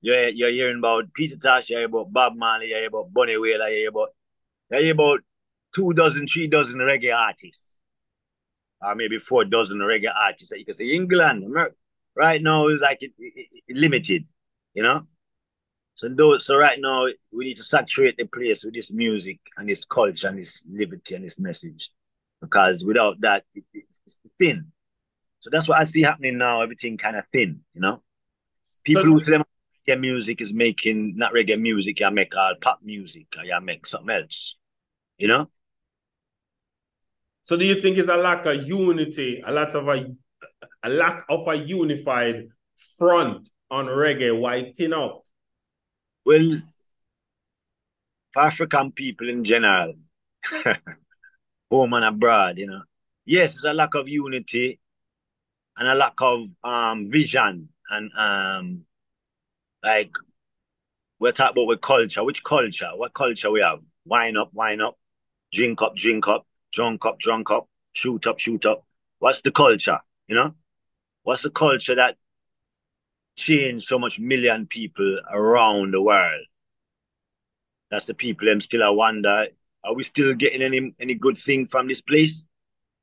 you're, 0.00 0.28
you're 0.28 0.50
hearing 0.50 0.78
about 0.78 1.12
Peter 1.14 1.36
Tosh, 1.36 1.70
you 1.70 1.76
hear 1.76 1.86
about 1.86 2.12
Bob 2.12 2.34
Marley, 2.36 2.68
you 2.68 2.74
hear 2.74 2.86
about 2.86 3.12
Bunny 3.12 3.36
Wailer, 3.36 3.68
you 3.68 3.78
hear 3.78 3.88
about, 3.88 4.08
you 4.70 4.92
about 4.92 5.20
two 5.74 5.92
dozen, 5.92 6.26
three 6.26 6.48
dozen 6.48 6.78
reggae 6.78 7.16
artists. 7.16 7.76
Or 8.80 8.94
maybe 8.94 9.18
four 9.18 9.44
dozen 9.44 9.78
reggae 9.78 10.12
artists 10.14 10.50
that 10.50 10.58
you 10.58 10.64
can 10.64 10.74
say 10.74 10.86
England, 10.86 11.44
America, 11.44 11.76
right 12.16 12.42
now 12.42 12.68
is 12.68 12.80
like 12.80 12.98
it, 13.00 13.12
it, 13.18 13.48
it 13.68 13.76
limited, 13.76 14.26
you 14.74 14.82
know. 14.82 15.02
So 15.94 16.08
those, 16.08 16.46
so 16.46 16.56
right 16.56 16.78
now 16.80 17.06
we 17.32 17.44
need 17.44 17.58
to 17.58 17.62
saturate 17.62 18.16
the 18.16 18.24
place 18.24 18.64
with 18.64 18.74
this 18.74 18.92
music 18.92 19.38
and 19.56 19.68
this 19.68 19.84
culture 19.84 20.28
and 20.28 20.38
this 20.38 20.62
liberty 20.68 21.14
and 21.14 21.24
this 21.24 21.38
message, 21.38 21.90
because 22.42 22.84
without 22.84 23.18
that 23.20 23.44
it, 23.54 23.64
it's 23.72 24.18
thin. 24.38 24.72
So 25.40 25.48
that's 25.50 25.68
what 25.68 25.78
I 25.78 25.84
see 25.84 26.02
happening 26.02 26.36
now. 26.36 26.60
Everything 26.60 26.98
kind 26.98 27.16
of 27.16 27.24
thin, 27.32 27.60
you 27.72 27.80
know. 27.80 28.02
People 28.84 29.04
who 29.04 29.24
say 29.24 29.38
reggae 29.88 29.98
music 29.98 30.40
is 30.40 30.52
making 30.52 31.14
not 31.16 31.32
reggae 31.32 31.58
music, 31.58 32.00
you 32.00 32.10
make 32.10 32.36
all 32.36 32.54
pop 32.60 32.80
music, 32.82 33.26
uh, 33.36 33.40
or 33.40 33.44
you 33.44 33.60
make 33.62 33.86
something 33.86 34.14
else, 34.14 34.56
you 35.16 35.28
know. 35.28 35.48
So 37.44 37.56
do 37.56 37.64
you 37.64 37.80
think 37.80 37.96
it's 37.96 38.08
a 38.08 38.16
lack 38.16 38.44
of 38.46 38.62
unity, 38.62 39.42
a 39.44 39.52
lot 39.52 39.74
of 39.74 39.88
a 39.88 40.12
a 40.84 40.88
lack 40.88 41.24
of 41.28 41.46
a 41.48 41.54
unified 41.54 42.48
front 42.98 43.48
on 43.70 43.86
reggae 43.86 44.38
why 44.38 44.72
thin 44.76 44.92
out? 44.94 45.22
Well, 46.24 46.60
for 48.32 48.42
African 48.42 48.92
people 48.92 49.28
in 49.28 49.44
general, 49.44 49.94
home 51.72 51.94
and 51.94 52.04
abroad, 52.04 52.58
you 52.58 52.66
know, 52.66 52.82
yes, 53.24 53.54
it's 53.54 53.64
a 53.64 53.72
lack 53.72 53.94
of 53.94 54.06
unity 54.06 54.78
and 55.76 55.88
a 55.88 55.94
lack 55.94 56.14
of 56.20 56.48
um 56.62 57.10
vision 57.10 57.70
and 57.90 58.10
um 58.16 58.84
like 59.82 60.10
we're 61.18 61.32
talking 61.32 61.52
about 61.52 61.68
with 61.68 61.80
culture. 61.80 62.22
Which 62.24 62.44
culture? 62.44 62.90
What 62.94 63.14
culture 63.14 63.50
we 63.50 63.62
have? 63.62 63.78
Wine 64.04 64.36
up, 64.36 64.52
wine 64.52 64.80
up, 64.80 64.98
drink 65.52 65.80
up, 65.80 65.96
drink 65.96 66.28
up, 66.28 66.46
drunk 66.72 67.06
up, 67.06 67.18
drunk 67.20 67.50
up, 67.50 67.68
shoot 67.92 68.26
up, 68.26 68.38
shoot 68.38 68.66
up. 68.66 68.84
What's 69.20 69.40
the 69.40 69.52
culture? 69.52 70.00
You 70.26 70.34
know? 70.34 70.54
What's 71.22 71.42
the 71.42 71.50
culture 71.50 71.94
that 71.94 72.16
changed 73.36 73.86
so 73.86 73.98
much 73.98 74.18
million 74.18 74.66
people 74.66 75.20
around 75.30 75.94
the 75.94 76.02
world? 76.02 76.44
That's 77.90 78.06
the 78.06 78.14
people 78.14 78.48
them 78.48 78.60
still 78.60 78.82
I 78.82 78.90
wonder, 78.90 79.46
are 79.84 79.94
we 79.94 80.02
still 80.02 80.34
getting 80.34 80.62
any 80.62 80.94
any 81.00 81.14
good 81.14 81.38
thing 81.38 81.66
from 81.66 81.88
this 81.88 82.00
place? 82.00 82.46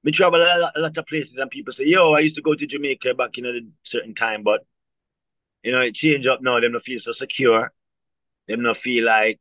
We 0.04 0.12
travel 0.12 0.42
a 0.42 0.60
lot, 0.60 0.74
a 0.76 0.80
lot 0.80 0.98
of 0.98 1.06
places 1.08 1.38
and 1.38 1.52
people 1.52 1.74
say, 1.74 1.86
yo, 1.86 2.14
I 2.14 2.20
used 2.20 2.36
to 2.36 2.42
go 2.42 2.56
to 2.56 2.66
Jamaica 2.66 3.16
back 3.16 3.38
in 3.38 3.46
a 3.46 3.60
certain 3.84 4.16
time, 4.16 4.44
but 4.44 4.66
you 5.64 5.74
know, 5.74 5.82
it 5.82 5.94
changed 5.94 6.28
up 6.28 6.42
now. 6.42 6.60
Them 6.60 6.72
not 6.72 6.84
feel 6.84 7.00
so 7.00 7.12
secure. 7.12 7.74
Them 8.48 8.62
not 8.64 8.78
feel 8.78 9.06
like, 9.06 9.40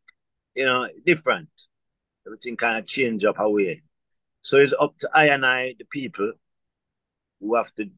you 0.55 0.67
know, 0.67 0.89
different. 1.07 1.49
Everything 2.27 2.57
kind 2.57 2.79
of 2.79 2.87
change 2.87 3.25
up 3.25 3.39
away. 3.39 3.83
So 4.43 4.59
it's 4.59 4.75
up 4.79 4.99
to 4.99 5.11
I 5.15 5.27
and 5.29 5.47
I, 5.47 5.75
the 5.79 5.85
people, 5.85 6.33
who 7.41 7.55
have 7.55 7.75
to 7.77 7.89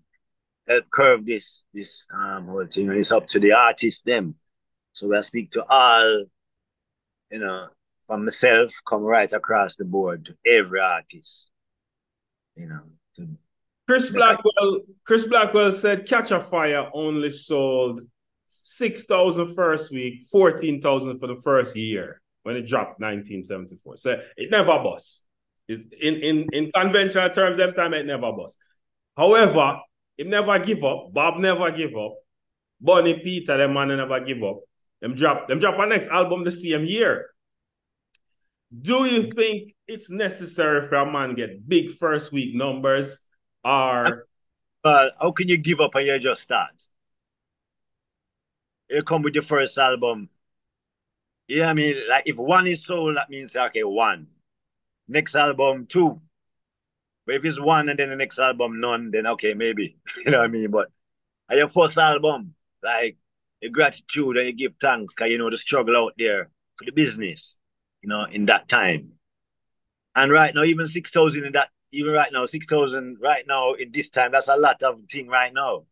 help 0.68 0.90
curve 0.90 1.26
this 1.26 1.64
this 1.72 2.06
um 2.12 2.46
whole 2.46 2.66
thing. 2.66 2.90
It's 2.90 3.12
up 3.12 3.26
to 3.28 3.40
the 3.40 3.52
artists 3.52 4.02
them. 4.02 4.36
So 4.92 5.14
I 5.14 5.20
speak 5.22 5.52
to 5.52 5.64
all, 5.64 6.24
you 7.30 7.38
know, 7.38 7.68
from 8.10 8.24
myself, 8.24 8.72
come 8.88 9.02
right 9.02 9.32
across 9.32 9.76
the 9.76 9.84
board 9.84 10.24
to 10.26 10.34
every 10.44 10.80
artist. 10.80 11.52
You 12.56 12.66
know. 12.66 12.80
To, 13.16 13.28
Chris 13.88 14.10
Blackwell, 14.10 14.80
Chris 15.06 15.24
Blackwell 15.26 15.70
said 15.70 16.08
Catch 16.08 16.32
a 16.32 16.40
Fire 16.40 16.90
only 16.92 17.30
sold 17.30 18.00
6,000 18.62 19.54
first 19.54 19.92
week, 19.92 20.26
14,000 20.28 21.20
for 21.20 21.28
the 21.28 21.36
first 21.36 21.76
year 21.76 22.20
when 22.42 22.56
it 22.56 22.66
dropped 22.66 22.98
1974. 22.98 23.96
So 23.96 24.20
it 24.36 24.50
never 24.50 24.76
bust. 24.82 25.24
in, 25.68 25.88
in, 26.00 26.46
in 26.52 26.72
conventional 26.74 27.30
terms, 27.30 27.58
them 27.58 27.74
time 27.74 27.94
it 27.94 28.06
never 28.06 28.32
bust. 28.32 28.58
However, 29.16 29.78
it 30.18 30.26
never 30.26 30.58
give 30.58 30.82
up. 30.82 31.12
Bob 31.12 31.38
never 31.38 31.70
give 31.70 31.96
up. 31.96 32.14
Bunny 32.80 33.20
Peter, 33.22 33.56
them 33.56 33.74
man 33.74 33.88
never 33.88 34.18
give 34.18 34.42
up. 34.42 34.62
Them 35.00 35.14
drop 35.14 35.46
them 35.46 35.60
drop 35.60 35.78
our 35.78 35.86
next 35.86 36.08
album 36.08 36.42
the 36.42 36.52
same 36.52 36.84
year. 36.84 37.29
Do 38.70 39.04
you 39.04 39.30
think 39.32 39.74
it's 39.88 40.10
necessary 40.10 40.86
for 40.86 40.96
a 40.96 41.10
man 41.10 41.34
get 41.34 41.68
big 41.68 41.92
first 41.92 42.30
week 42.30 42.54
numbers 42.54 43.18
or 43.64 44.26
but 44.82 45.14
how 45.20 45.32
can 45.32 45.48
you 45.48 45.56
give 45.56 45.80
up 45.80 45.94
and 45.94 46.06
you 46.06 46.18
just 46.18 46.42
start? 46.42 46.70
You 48.88 49.02
come 49.02 49.22
with 49.22 49.34
your 49.34 49.44
first 49.44 49.76
album. 49.78 50.28
Yeah, 51.48 51.68
I 51.68 51.74
mean, 51.74 51.96
like 52.08 52.24
if 52.26 52.36
one 52.36 52.66
is 52.66 52.84
sold, 52.84 53.16
that 53.16 53.30
means 53.30 53.54
okay, 53.54 53.84
one. 53.84 54.28
Next 55.08 55.34
album, 55.34 55.86
two. 55.86 56.20
But 57.26 57.36
if 57.36 57.44
it's 57.44 57.60
one 57.60 57.88
and 57.88 57.98
then 57.98 58.10
the 58.10 58.16
next 58.16 58.38
album 58.38 58.80
none, 58.80 59.10
then 59.10 59.26
okay, 59.26 59.54
maybe. 59.54 59.96
you 60.24 60.30
know 60.30 60.38
what 60.38 60.44
I 60.44 60.48
mean? 60.48 60.70
But 60.70 60.90
at 61.50 61.56
your 61.56 61.68
first 61.68 61.98
album, 61.98 62.54
like 62.82 63.16
your 63.60 63.70
gratitude 63.72 64.36
and 64.36 64.46
you 64.46 64.52
give 64.52 64.74
thanks 64.80 65.14
because 65.14 65.30
you 65.30 65.38
know 65.38 65.50
the 65.50 65.58
struggle 65.58 65.96
out 65.96 66.14
there 66.16 66.50
for 66.76 66.84
the 66.84 66.92
business, 66.92 67.58
you 68.02 68.08
know, 68.08 68.24
in 68.24 68.46
that 68.46 68.68
time. 68.68 69.12
And 70.14 70.32
right 70.32 70.54
now, 70.54 70.64
even 70.64 70.86
six 70.86 71.10
thousand 71.10 71.44
in 71.44 71.52
that, 71.52 71.70
even 71.92 72.12
right 72.12 72.32
now, 72.32 72.46
six 72.46 72.66
thousand 72.66 73.18
right 73.20 73.44
now 73.46 73.74
in 73.74 73.92
this 73.92 74.10
time, 74.10 74.32
that's 74.32 74.48
a 74.48 74.56
lot 74.56 74.82
of 74.82 75.00
thing 75.10 75.28
right 75.28 75.52
now. 75.52 75.84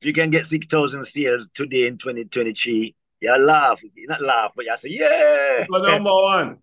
If 0.00 0.06
you 0.06 0.12
can 0.12 0.30
get 0.30 0.46
six 0.46 0.66
thousand 0.66 1.04
sales 1.04 1.48
today 1.52 1.86
in 1.86 1.98
2023, 1.98 2.94
you 3.20 3.36
laugh. 3.38 3.82
You 3.82 4.06
not 4.06 4.22
laugh, 4.22 4.52
but 4.54 4.64
you 4.64 4.76
say, 4.76 4.88
yeah. 4.90 5.66
number 5.68 6.12
one. 6.12 6.58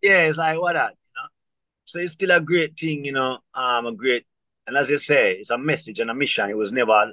Yeah, 0.00 0.22
it's 0.22 0.38
like 0.38 0.58
what 0.60 0.74
that. 0.74 0.90
You 0.90 1.12
know? 1.14 1.28
So 1.84 1.98
it's 1.98 2.12
still 2.12 2.30
a 2.30 2.40
great 2.40 2.78
thing, 2.78 3.04
you 3.04 3.12
know, 3.12 3.38
um, 3.54 3.86
a 3.86 3.92
great, 3.92 4.24
and 4.66 4.76
as 4.76 4.88
you 4.88 4.98
say, 4.98 5.32
it's 5.32 5.50
a 5.50 5.58
message 5.58 6.00
and 6.00 6.10
a 6.10 6.14
mission. 6.14 6.48
It 6.48 6.56
was 6.56 6.72
never, 6.72 7.12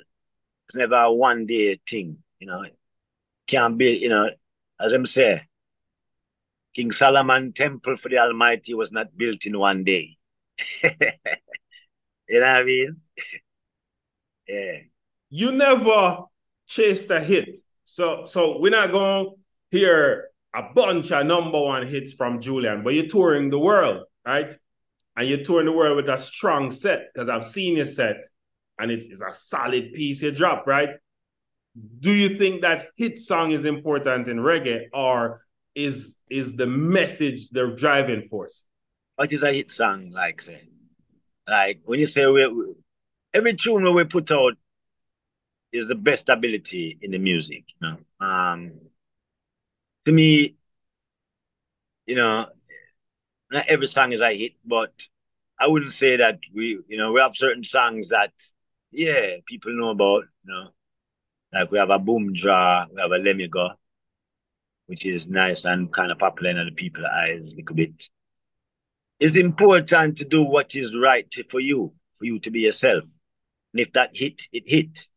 it's 0.68 0.76
never 0.76 0.96
a 0.96 1.12
one 1.12 1.46
day 1.46 1.80
thing, 1.90 2.18
you 2.40 2.48
know. 2.48 2.64
Can't 3.48 3.78
be, 3.78 3.98
you 3.98 4.10
know, 4.10 4.30
as 4.80 4.94
I'm 4.94 5.06
say, 5.06 5.44
King 6.76 6.92
Solomon 6.92 7.54
temple 7.54 7.96
for 7.98 8.10
the 8.10 8.18
Almighty 8.20 8.74
was 8.74 8.92
not 8.92 9.16
built 9.18 9.46
in 9.46 9.58
one 9.58 9.84
day. 9.84 10.18
you 10.84 10.90
know 12.30 12.40
what 12.40 12.44
I 12.44 12.64
mean? 12.64 12.98
yeah. 14.48 14.78
You 15.30 15.52
never 15.52 16.24
chased 16.68 17.10
a 17.10 17.20
hit. 17.20 17.58
So 17.86 18.26
so 18.26 18.60
we're 18.60 18.72
not 18.72 18.92
going 18.92 19.26
to 19.26 19.32
hear 19.78 20.30
a 20.54 20.64
bunch 20.74 21.12
of 21.12 21.26
number 21.26 21.60
one 21.60 21.86
hits 21.88 22.14
from 22.14 22.42
Julian, 22.42 22.84
but 22.84 22.94
you're 22.94 23.08
touring 23.08 23.50
the 23.50 23.60
world, 23.60 24.04
right? 24.26 24.54
and 25.16 25.28
you're 25.28 25.44
touring 25.44 25.66
the 25.66 25.72
world 25.72 25.96
with 25.96 26.10
a 26.10 26.18
strong 26.18 26.72
set 26.72 27.10
because 27.14 27.30
I've 27.30 27.46
seen 27.46 27.78
your 27.78 27.86
set 27.86 28.18
and 28.78 28.92
it's, 28.92 29.06
it's 29.06 29.22
a 29.22 29.34
solid 29.34 29.94
piece 29.94 30.22
you 30.22 30.32
drop, 30.32 30.68
right? 30.68 30.90
Do 32.00 32.12
you 32.12 32.38
think 32.38 32.62
that 32.62 32.88
hit 32.98 33.18
song 33.18 33.52
is 33.52 33.66
important 33.66 34.28
in 34.28 34.38
reggae 34.38 34.86
or 34.94 35.45
is 35.76 36.16
is 36.30 36.56
the 36.56 36.66
message 36.66 37.50
the 37.50 37.68
driving 37.68 38.28
force? 38.28 38.64
What 39.16 39.32
is 39.32 39.44
a 39.44 39.52
hit 39.54 39.72
song 39.72 40.12
like 40.12 40.42
say? 40.42 40.62
Like 41.48 41.82
when 41.86 42.00
you 42.00 42.08
say 42.08 42.26
we, 42.26 42.74
every 43.34 43.54
tune 43.54 43.94
we 43.94 44.04
put 44.06 44.32
out 44.32 44.54
is 45.72 45.88
the 45.88 45.96
best 45.96 46.30
ability 46.30 46.98
in 47.02 47.12
the 47.12 47.20
music, 47.20 47.66
you 47.80 47.88
know. 47.88 48.26
Um 48.26 48.74
to 50.06 50.12
me, 50.12 50.56
you 52.06 52.16
know, 52.16 52.46
not 53.52 53.68
every 53.68 53.88
song 53.88 54.12
is 54.12 54.22
a 54.22 54.36
hit, 54.38 54.54
but 54.66 54.94
I 55.60 55.68
wouldn't 55.68 55.94
say 55.94 56.18
that 56.18 56.40
we, 56.54 56.80
you 56.88 56.98
know, 56.98 57.12
we 57.12 57.22
have 57.22 57.36
certain 57.36 57.64
songs 57.64 58.10
that, 58.10 58.32
yeah, 58.92 59.38
people 59.48 59.76
know 59.78 59.90
about, 59.90 60.26
you 60.46 60.54
know. 60.54 60.70
Like 61.54 61.72
we 61.72 61.78
have 61.78 61.90
a 61.90 62.00
Boom 62.00 62.34
Draw, 62.34 62.88
we 62.94 63.02
have 63.02 63.12
a 63.12 63.18
Let 63.18 63.38
Me 63.38 63.48
Go, 63.48 63.70
which 64.88 65.06
is 65.06 65.28
nice 65.28 65.66
and 65.66 65.94
kind 65.94 66.12
of 66.12 66.20
popular 66.20 66.52
in 66.52 66.60
other 66.60 66.72
people's 66.76 67.06
eyes 67.06 67.52
a 67.52 67.56
little 67.56 67.76
bit. 67.76 68.10
It's 69.20 69.36
important 69.36 70.18
to 70.18 70.26
do 70.26 70.44
what 70.44 70.76
is 70.76 70.96
right 70.96 71.34
for 71.50 71.60
you, 71.60 71.94
for 72.18 72.26
you 72.26 72.40
to 72.40 72.52
be 72.52 72.62
yourself. 72.62 73.06
And 73.74 73.82
if 73.82 73.94
that 73.94 74.12
hit, 74.14 74.44
it 74.52 74.64
hit. 74.66 75.08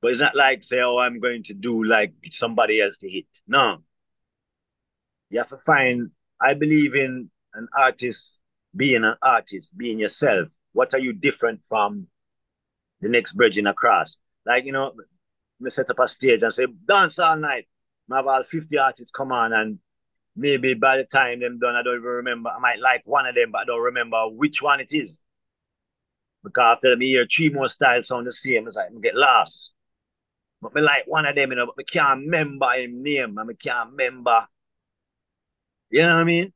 But 0.00 0.12
it's 0.12 0.20
not 0.20 0.36
like 0.36 0.62
say, 0.62 0.80
oh, 0.80 0.98
I'm 0.98 1.20
going 1.20 1.44
to 1.44 1.54
do 1.54 1.84
like 1.84 2.12
somebody 2.30 2.80
else 2.80 2.98
to 2.98 3.08
hit. 3.08 3.26
No. 3.46 3.78
You 5.30 5.38
have 5.38 5.48
to 5.48 5.58
find, 5.58 6.10
I 6.40 6.54
believe 6.54 6.94
in 6.94 7.30
an 7.54 7.68
artist 7.76 8.42
being 8.74 9.04
an 9.04 9.14
artist, 9.22 9.76
being 9.76 9.98
yourself. 9.98 10.48
What 10.72 10.94
are 10.94 10.98
you 10.98 11.12
different 11.12 11.60
from 11.68 12.06
the 13.00 13.08
next 13.08 13.32
bridging 13.32 13.66
across? 13.66 14.16
Like, 14.44 14.64
you 14.64 14.72
know, 14.72 14.92
me 15.60 15.70
set 15.70 15.90
up 15.90 15.98
a 15.98 16.08
stage 16.08 16.42
and 16.42 16.52
say, 16.52 16.66
dance 16.88 17.18
all 17.18 17.36
night. 17.36 17.66
Have 18.12 18.26
all 18.26 18.42
50 18.42 18.78
artists 18.78 19.10
come 19.10 19.32
on 19.32 19.52
and 19.52 19.78
maybe 20.36 20.74
by 20.74 20.96
the 20.98 21.04
time 21.04 21.40
them 21.40 21.58
done, 21.58 21.74
I 21.74 21.82
don't 21.82 21.96
even 21.96 22.04
remember. 22.04 22.50
I 22.50 22.58
might 22.58 22.78
like 22.78 23.02
one 23.04 23.26
of 23.26 23.34
them, 23.34 23.50
but 23.52 23.62
I 23.62 23.64
don't 23.64 23.80
remember 23.80 24.28
which 24.28 24.62
one 24.62 24.80
it 24.80 24.92
is. 24.92 25.20
Because 26.42 26.76
after 26.76 26.96
me 26.96 27.08
hear 27.08 27.26
three 27.26 27.50
more 27.50 27.68
styles 27.68 28.08
sound 28.08 28.26
the 28.26 28.32
same, 28.32 28.66
it's 28.66 28.76
like 28.76 28.86
I 28.86 29.00
get 29.00 29.14
lost. 29.14 29.72
But 30.60 30.74
me 30.74 30.82
like 30.82 31.04
one 31.06 31.26
of 31.26 31.34
them, 31.34 31.50
you 31.50 31.56
know, 31.56 31.66
but 31.66 31.74
I 31.78 31.90
can't 31.90 32.20
remember 32.20 32.72
him 32.72 33.02
name 33.02 33.38
and 33.38 33.50
I 33.50 33.54
can't 33.54 33.90
remember. 33.90 34.46
You 35.90 36.02
know 36.02 36.14
what 36.14 36.20
I 36.20 36.24
mean? 36.24 36.52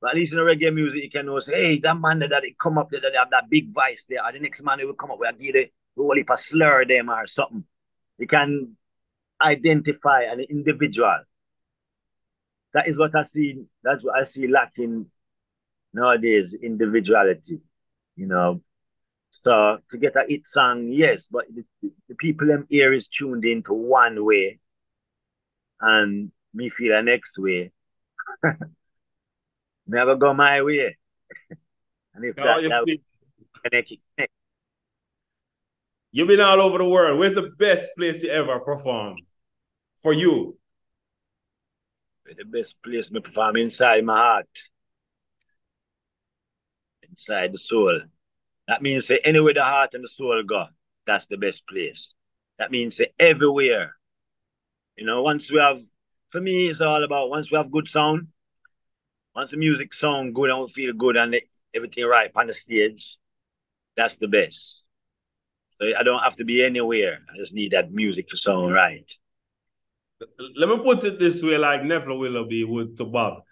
But 0.00 0.10
at 0.10 0.16
least 0.16 0.32
in 0.32 0.38
the 0.38 0.44
reggae 0.44 0.74
music, 0.74 1.04
you 1.04 1.10
can 1.10 1.26
know, 1.26 1.38
say, 1.38 1.60
hey, 1.60 1.78
that 1.78 1.98
man 1.98 2.18
that 2.18 2.44
it 2.44 2.58
come 2.58 2.76
up 2.76 2.90
there, 2.90 3.00
that 3.00 3.14
have 3.14 3.30
that 3.30 3.48
big 3.48 3.72
voice 3.72 4.04
there, 4.08 4.24
or 4.24 4.32
the 4.32 4.40
next 4.40 4.62
man 4.62 4.80
who 4.80 4.88
will 4.88 4.94
come 4.94 5.12
up 5.12 5.18
with 5.18 5.32
a 5.32 5.38
give 5.38 5.54
the 5.54 5.70
whole 5.96 6.16
heap 6.16 6.30
of 6.30 6.38
slur 6.38 6.84
them 6.84 7.08
or 7.08 7.26
something. 7.26 7.64
You 8.18 8.26
can 8.26 8.76
identify 9.42 10.22
an 10.22 10.40
individual. 10.40 11.18
That 12.74 12.88
is 12.88 12.98
what 12.98 13.14
I 13.14 13.22
see, 13.22 13.64
that's 13.82 14.04
what 14.04 14.18
I 14.18 14.22
see 14.22 14.46
lacking 14.46 15.06
nowadays, 15.92 16.54
individuality. 16.54 17.60
You 18.16 18.26
know. 18.26 18.62
So 19.30 19.78
to 19.90 19.98
get 19.98 20.16
a 20.16 20.24
hit 20.28 20.46
song, 20.46 20.88
yes, 20.92 21.26
but 21.26 21.46
the, 21.52 21.64
the 22.08 22.14
people 22.14 22.46
them 22.46 22.66
ear 22.70 22.92
is 22.92 23.08
tuned 23.08 23.46
into 23.46 23.72
one 23.72 24.22
way 24.24 24.58
and 25.80 26.30
me 26.52 26.68
feel 26.68 26.94
the 26.94 27.02
next 27.02 27.38
way. 27.38 27.72
never 29.86 30.16
go 30.16 30.34
my 30.34 30.62
way. 30.62 30.96
and 32.14 32.24
if 32.26 32.36
that, 32.36 32.62
that 32.62 32.98
connect, 33.64 33.92
connect. 34.16 34.32
You've 36.10 36.28
been 36.28 36.40
all 36.40 36.60
over 36.60 36.76
the 36.76 36.88
world. 36.88 37.18
Where's 37.18 37.36
the 37.36 37.50
best 37.56 37.88
place 37.96 38.22
you 38.22 38.28
ever 38.28 38.60
performed 38.60 39.22
for 40.02 40.12
you? 40.12 40.58
The 42.24 42.44
best 42.44 42.82
place 42.82 43.10
me 43.10 43.20
perform 43.20 43.56
inside 43.56 44.04
my 44.04 44.16
heart. 44.16 44.48
Inside 47.08 47.52
the 47.52 47.58
soul. 47.58 48.00
That 48.68 48.80
means 48.80 49.06
say 49.06 49.20
anywhere 49.22 49.54
the 49.54 49.64
heart 49.64 49.94
and 49.94 50.04
the 50.04 50.08
soul 50.08 50.42
go, 50.44 50.66
that's 51.06 51.26
the 51.26 51.36
best 51.36 51.66
place. 51.66 52.14
That 52.58 52.70
means 52.70 52.96
say 52.96 53.08
everywhere. 53.18 53.96
You 54.96 55.04
know, 55.04 55.22
once 55.22 55.50
we 55.50 55.58
have, 55.58 55.80
for 56.30 56.40
me, 56.40 56.68
it's 56.68 56.80
all 56.80 57.02
about 57.02 57.28
once 57.28 57.50
we 57.50 57.58
have 57.58 57.70
good 57.70 57.88
sound, 57.88 58.28
once 59.34 59.50
the 59.50 59.56
music 59.56 59.92
sound 59.92 60.34
good 60.34 60.50
and 60.50 60.60
we 60.60 60.68
feel 60.68 60.92
good 60.94 61.16
and 61.16 61.36
everything 61.74 62.04
right 62.04 62.30
on 62.34 62.46
the 62.46 62.52
stage, 62.52 63.18
that's 63.96 64.16
the 64.16 64.28
best. 64.28 64.84
So 65.80 65.88
I 65.98 66.02
don't 66.02 66.22
have 66.22 66.36
to 66.36 66.44
be 66.44 66.64
anywhere. 66.64 67.18
I 67.32 67.36
just 67.36 67.54
need 67.54 67.72
that 67.72 67.92
music 67.92 68.28
to 68.28 68.36
sound 68.36 68.72
right. 68.72 69.10
Let 70.56 70.68
me 70.68 70.78
put 70.78 71.04
it 71.04 71.18
this 71.18 71.42
way, 71.42 71.58
like 71.58 71.84
Neville 71.84 72.18
Willoughby 72.18 72.64
would 72.64 72.96
to 72.98 73.04
Bob. 73.04 73.42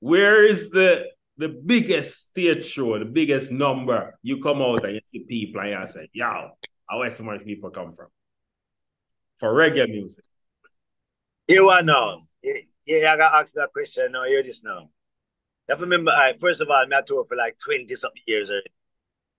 Where 0.00 0.44
is 0.44 0.70
the 0.70 1.06
the 1.36 1.48
biggest 1.48 2.30
stage 2.30 2.66
show, 2.66 2.98
the 2.98 3.04
biggest 3.04 3.50
number? 3.50 4.18
You 4.22 4.42
come 4.42 4.62
out 4.62 4.84
and 4.84 4.94
you 4.94 5.00
see 5.06 5.20
people 5.20 5.60
and 5.60 5.70
you 5.70 5.86
say, 5.86 6.08
yo, 6.12 6.50
where 6.96 7.10
so 7.10 7.24
much 7.24 7.44
people 7.44 7.70
come 7.70 7.92
from? 7.92 8.08
For 9.38 9.52
reggae 9.52 9.88
music. 9.88 10.24
You 11.48 11.64
want 11.64 11.86
know? 11.86 12.22
Yeah, 12.86 13.12
I 13.12 13.16
got 13.16 13.34
asked 13.34 13.54
that 13.54 13.72
question 13.72 14.12
now. 14.12 14.24
Hear 14.24 14.42
this 14.42 14.62
now. 14.62 14.90
I 15.70 15.74
remember, 15.74 16.10
I, 16.10 16.34
first 16.38 16.60
of 16.60 16.68
all, 16.68 16.76
I 16.76 17.02
toured 17.02 17.28
for 17.28 17.36
like 17.36 17.58
20 17.58 17.94
something 17.94 18.22
years 18.26 18.50
already. 18.50 18.70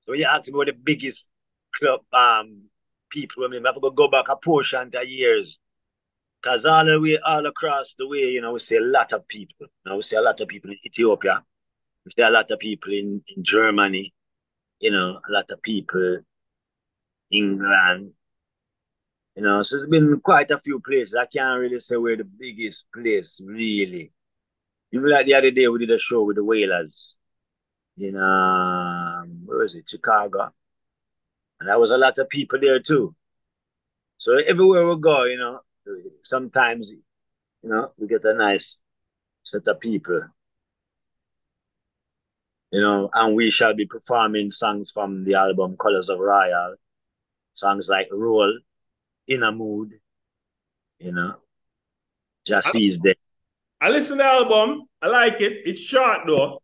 So 0.06 0.14
you 0.14 0.26
ask 0.26 0.48
me 0.48 0.54
what 0.56 0.68
the 0.68 0.74
biggest 0.74 1.28
club 1.76 2.02
um 2.14 2.64
people, 3.10 3.44
I 3.44 3.50
mean, 3.50 3.66
I 3.66 3.70
have 3.70 3.82
to 3.82 3.92
go 3.92 4.08
back 4.08 4.26
a 4.30 4.36
portion 4.36 4.92
of 4.96 5.08
years. 5.08 5.60
Because 6.42 6.66
all 6.66 6.86
the 6.86 7.00
way, 7.00 7.18
all 7.24 7.46
across 7.46 7.94
the 7.98 8.08
way, 8.08 8.20
you 8.20 8.42
know, 8.42 8.54
we 8.54 8.60
see 8.60 8.78
a 8.78 8.82
lot 8.82 9.14
of 9.14 9.28
people. 9.28 9.68
You 9.86 9.92
know, 9.92 9.96
we 9.98 10.02
see 10.02 10.16
a 10.16 10.22
lot 10.22 10.42
of 10.42 10.48
people 10.48 10.72
in 10.72 10.78
Ethiopia. 10.86 11.44
We 12.06 12.12
see 12.12 12.24
a 12.24 12.32
lot 12.32 12.50
of 12.50 12.60
people 12.60 12.92
in, 12.94 13.22
in 13.36 13.44
Germany. 13.44 14.14
You 14.80 14.92
know, 14.92 15.20
a 15.28 15.32
lot 15.32 15.52
of 15.52 15.62
people 15.62 16.20
England. 17.32 18.14
You 19.36 19.44
know, 19.44 19.62
so 19.62 19.78
it's 19.78 19.88
been 19.88 20.20
quite 20.20 20.52
a 20.52 20.60
few 20.60 20.80
places. 20.80 21.16
I 21.16 21.26
can't 21.26 21.60
really 21.60 21.80
say 21.80 21.96
where 21.96 22.18
the 22.18 22.26
biggest 22.26 22.88
place, 22.92 23.40
really. 23.44 24.12
Even 24.92 25.10
like 25.10 25.26
the 25.26 25.36
other 25.36 25.52
day, 25.52 25.68
we 25.68 25.80
did 25.80 25.92
a 25.92 26.00
show 26.00 26.24
with 26.24 26.36
the 26.36 26.44
Wailers 26.44 27.16
in, 27.98 28.18
um, 28.18 29.44
where 29.46 29.64
is 29.64 29.76
it, 29.76 29.90
Chicago. 29.90 30.52
And 31.60 31.70
there 31.70 31.80
was 31.80 31.92
a 31.92 31.98
lot 31.98 32.18
of 32.18 32.28
people 32.28 32.60
there 32.60 32.80
too. 32.80 33.16
So 34.18 34.38
everywhere 34.38 34.88
we 34.88 35.00
go, 35.00 35.24
you 35.24 35.38
know, 35.38 35.62
sometimes, 36.24 36.92
you 36.92 37.70
know, 37.70 37.92
we 37.98 38.08
get 38.08 38.24
a 38.26 38.34
nice 38.34 38.80
set 39.44 39.68
of 39.68 39.80
people. 39.80 40.22
You 42.72 42.82
know, 42.82 43.10
and 43.14 43.36
we 43.36 43.52
shall 43.52 43.74
be 43.74 43.86
performing 43.86 44.52
songs 44.52 44.92
from 44.92 45.26
the 45.26 45.36
album 45.36 45.76
Colors 45.78 46.08
of 46.10 46.20
Royal, 46.20 46.76
songs 47.54 47.90
like 47.90 48.08
Roll, 48.12 48.60
In 49.28 49.44
a 49.44 49.52
Mood, 49.52 50.00
you 51.00 51.12
know, 51.12 51.36
Jassie's 52.48 52.98
Day. 53.00 53.16
I 53.82 53.90
listen 53.90 54.18
to 54.18 54.24
the 54.24 54.30
album. 54.30 54.84
I 55.02 55.08
like 55.08 55.42
it. 55.42 55.64
It's 55.66 55.82
short 55.82 56.20
though. 56.28 56.62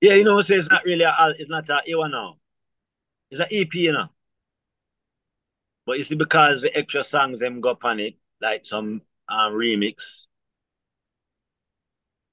Yeah, 0.00 0.14
you 0.14 0.24
know, 0.24 0.40
so 0.40 0.54
it's 0.54 0.68
not 0.68 0.84
really 0.84 1.04
a, 1.04 1.14
it's 1.38 1.48
not 1.48 1.68
a 1.68 1.82
A1 1.88 2.10
now. 2.10 2.38
It's 3.30 3.40
an 3.40 3.46
EP, 3.50 3.72
you 3.74 3.92
know. 3.92 4.08
But 5.86 5.98
you 5.98 6.04
see, 6.04 6.16
because 6.16 6.62
the 6.62 6.76
extra 6.76 7.04
songs 7.04 7.40
them 7.40 7.60
go 7.60 7.78
on 7.82 8.00
it, 8.00 8.14
like 8.42 8.66
some 8.66 9.00
um, 9.28 9.52
remix. 9.52 10.26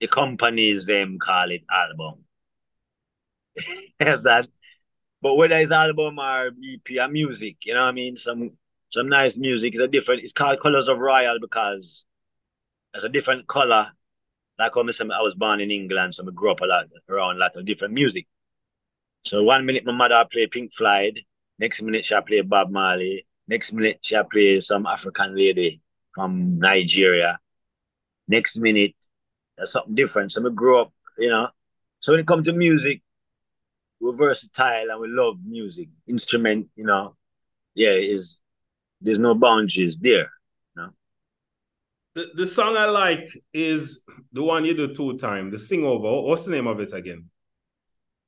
The 0.02 0.08
companies 0.08 0.86
them 0.86 1.20
call 1.20 1.52
it 1.52 1.62
album. 1.72 2.26
Yes, 4.00 4.24
that. 4.24 4.48
But 5.22 5.36
whether 5.36 5.58
it's 5.58 5.72
album 5.72 6.20
or 6.20 6.48
EP 6.48 6.98
or 7.00 7.10
music, 7.10 7.58
you 7.66 7.74
know 7.74 7.82
what 7.82 7.90
I 7.90 7.92
mean? 7.92 8.16
Some 8.16 8.52
some 8.90 9.10
nice 9.10 9.38
music 9.38 9.76
is 9.76 9.82
a 9.82 9.88
different. 9.88 10.24
It's 10.24 10.34
called 10.34 10.62
Colors 10.62 10.88
of 10.88 10.98
Royal 11.00 11.38
because 11.40 12.06
it's 12.94 13.04
a 13.04 13.10
different 13.10 13.46
color. 13.48 13.92
Like 14.58 14.72
I 14.76 14.92
said, 14.92 15.12
I 15.12 15.22
was 15.22 15.36
born 15.36 15.60
in 15.62 15.72
England, 15.72 16.16
so 16.16 16.26
I 16.26 16.32
grew 16.32 16.52
up 16.52 16.62
a 16.62 16.66
lot 16.66 16.86
around 17.10 17.36
a 17.36 17.40
lot 17.40 17.56
of 17.58 17.66
different 17.66 17.94
music. 17.94 18.28
So 19.26 19.44
one 19.44 19.66
minute 19.66 19.86
my 19.86 19.92
mother 19.92 20.26
play 20.32 20.48
Pink 20.48 20.72
Floyd, 20.74 21.20
next 21.60 21.82
minute 21.82 22.06
she 22.06 22.16
play 22.26 22.42
Bob 22.42 22.72
Marley, 22.72 23.26
next 23.48 23.74
minute 23.74 24.00
she 24.02 24.18
play 24.32 24.60
some 24.62 24.86
African 24.86 25.36
lady 25.36 25.82
from 26.20 26.60
Nigeria. 26.60 27.40
Next 28.28 28.58
minute, 28.58 28.94
there's 29.56 29.72
something 29.72 29.96
different. 29.96 30.34
So 30.34 30.46
I 30.46 30.50
grew 30.50 30.78
up, 30.78 30.92
you 31.18 31.30
know. 31.30 31.48
So 32.02 32.12
when 32.12 32.20
it 32.20 32.28
comes 32.28 32.46
to 32.46 32.54
music, 32.54 33.02
we're 34.02 34.12
versatile 34.12 34.92
and 34.92 35.00
we 35.00 35.08
love 35.08 35.38
music. 35.46 35.88
Instrument, 36.08 36.68
you 36.76 36.86
know, 36.86 37.16
yeah, 37.74 37.92
is 37.92 38.42
there's 39.00 39.20
no 39.20 39.34
boundaries 39.34 39.98
there. 39.98 40.30
You 40.76 40.82
know? 40.82 40.90
The 42.16 42.32
the 42.36 42.48
song 42.48 42.76
I 42.76 42.86
like 42.86 43.30
is 43.54 44.04
the 44.34 44.44
one 44.44 44.66
you 44.66 44.74
do 44.74 44.94
two 44.94 45.18
times, 45.18 45.54
the 45.54 45.58
sing 45.58 45.86
over. 45.86 46.22
What's 46.22 46.44
the 46.44 46.52
name 46.52 46.68
of 46.68 46.82
it 46.82 46.94
again? 46.94 47.30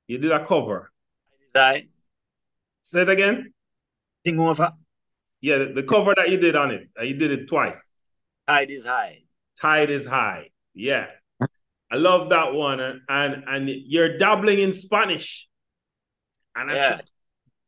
You 0.08 0.18
did 0.18 0.32
a 0.32 0.46
cover. 0.46 0.92
I 1.56 1.74
did 1.74 1.84
I 1.84 1.88
say 2.82 3.02
it 3.02 3.10
again. 3.10 3.54
Sing 4.26 4.40
over. 4.40 4.72
Yeah, 5.42 5.58
the, 5.58 5.66
the 5.74 5.84
cover 5.84 6.14
that 6.16 6.30
you 6.30 6.38
did 6.38 6.56
on 6.56 6.72
it. 6.72 6.90
You 7.02 7.16
did 7.16 7.32
it 7.32 7.48
twice. 7.48 7.82
Tide 8.48 8.70
is 8.70 8.86
high. 8.86 9.24
Tide 9.60 9.90
is 9.90 10.06
high. 10.06 10.50
Yeah. 10.74 11.08
I 11.92 11.96
love 11.96 12.30
that 12.30 12.54
one. 12.54 12.80
And 12.80 13.02
and, 13.10 13.44
and 13.48 13.70
you're 13.70 14.18
dabbling 14.18 14.60
in 14.60 14.72
Spanish. 14.72 15.48
And 16.56 16.72
I 16.72 16.76
yeah. 16.76 16.90
said, 16.90 17.10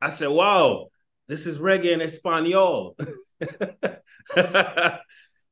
I 0.01 0.09
said, 0.11 0.27
wow, 0.27 0.87
this 1.27 1.45
is 1.45 1.57
reggae 1.57 1.93
in 1.93 2.01
Espanol. 2.01 2.95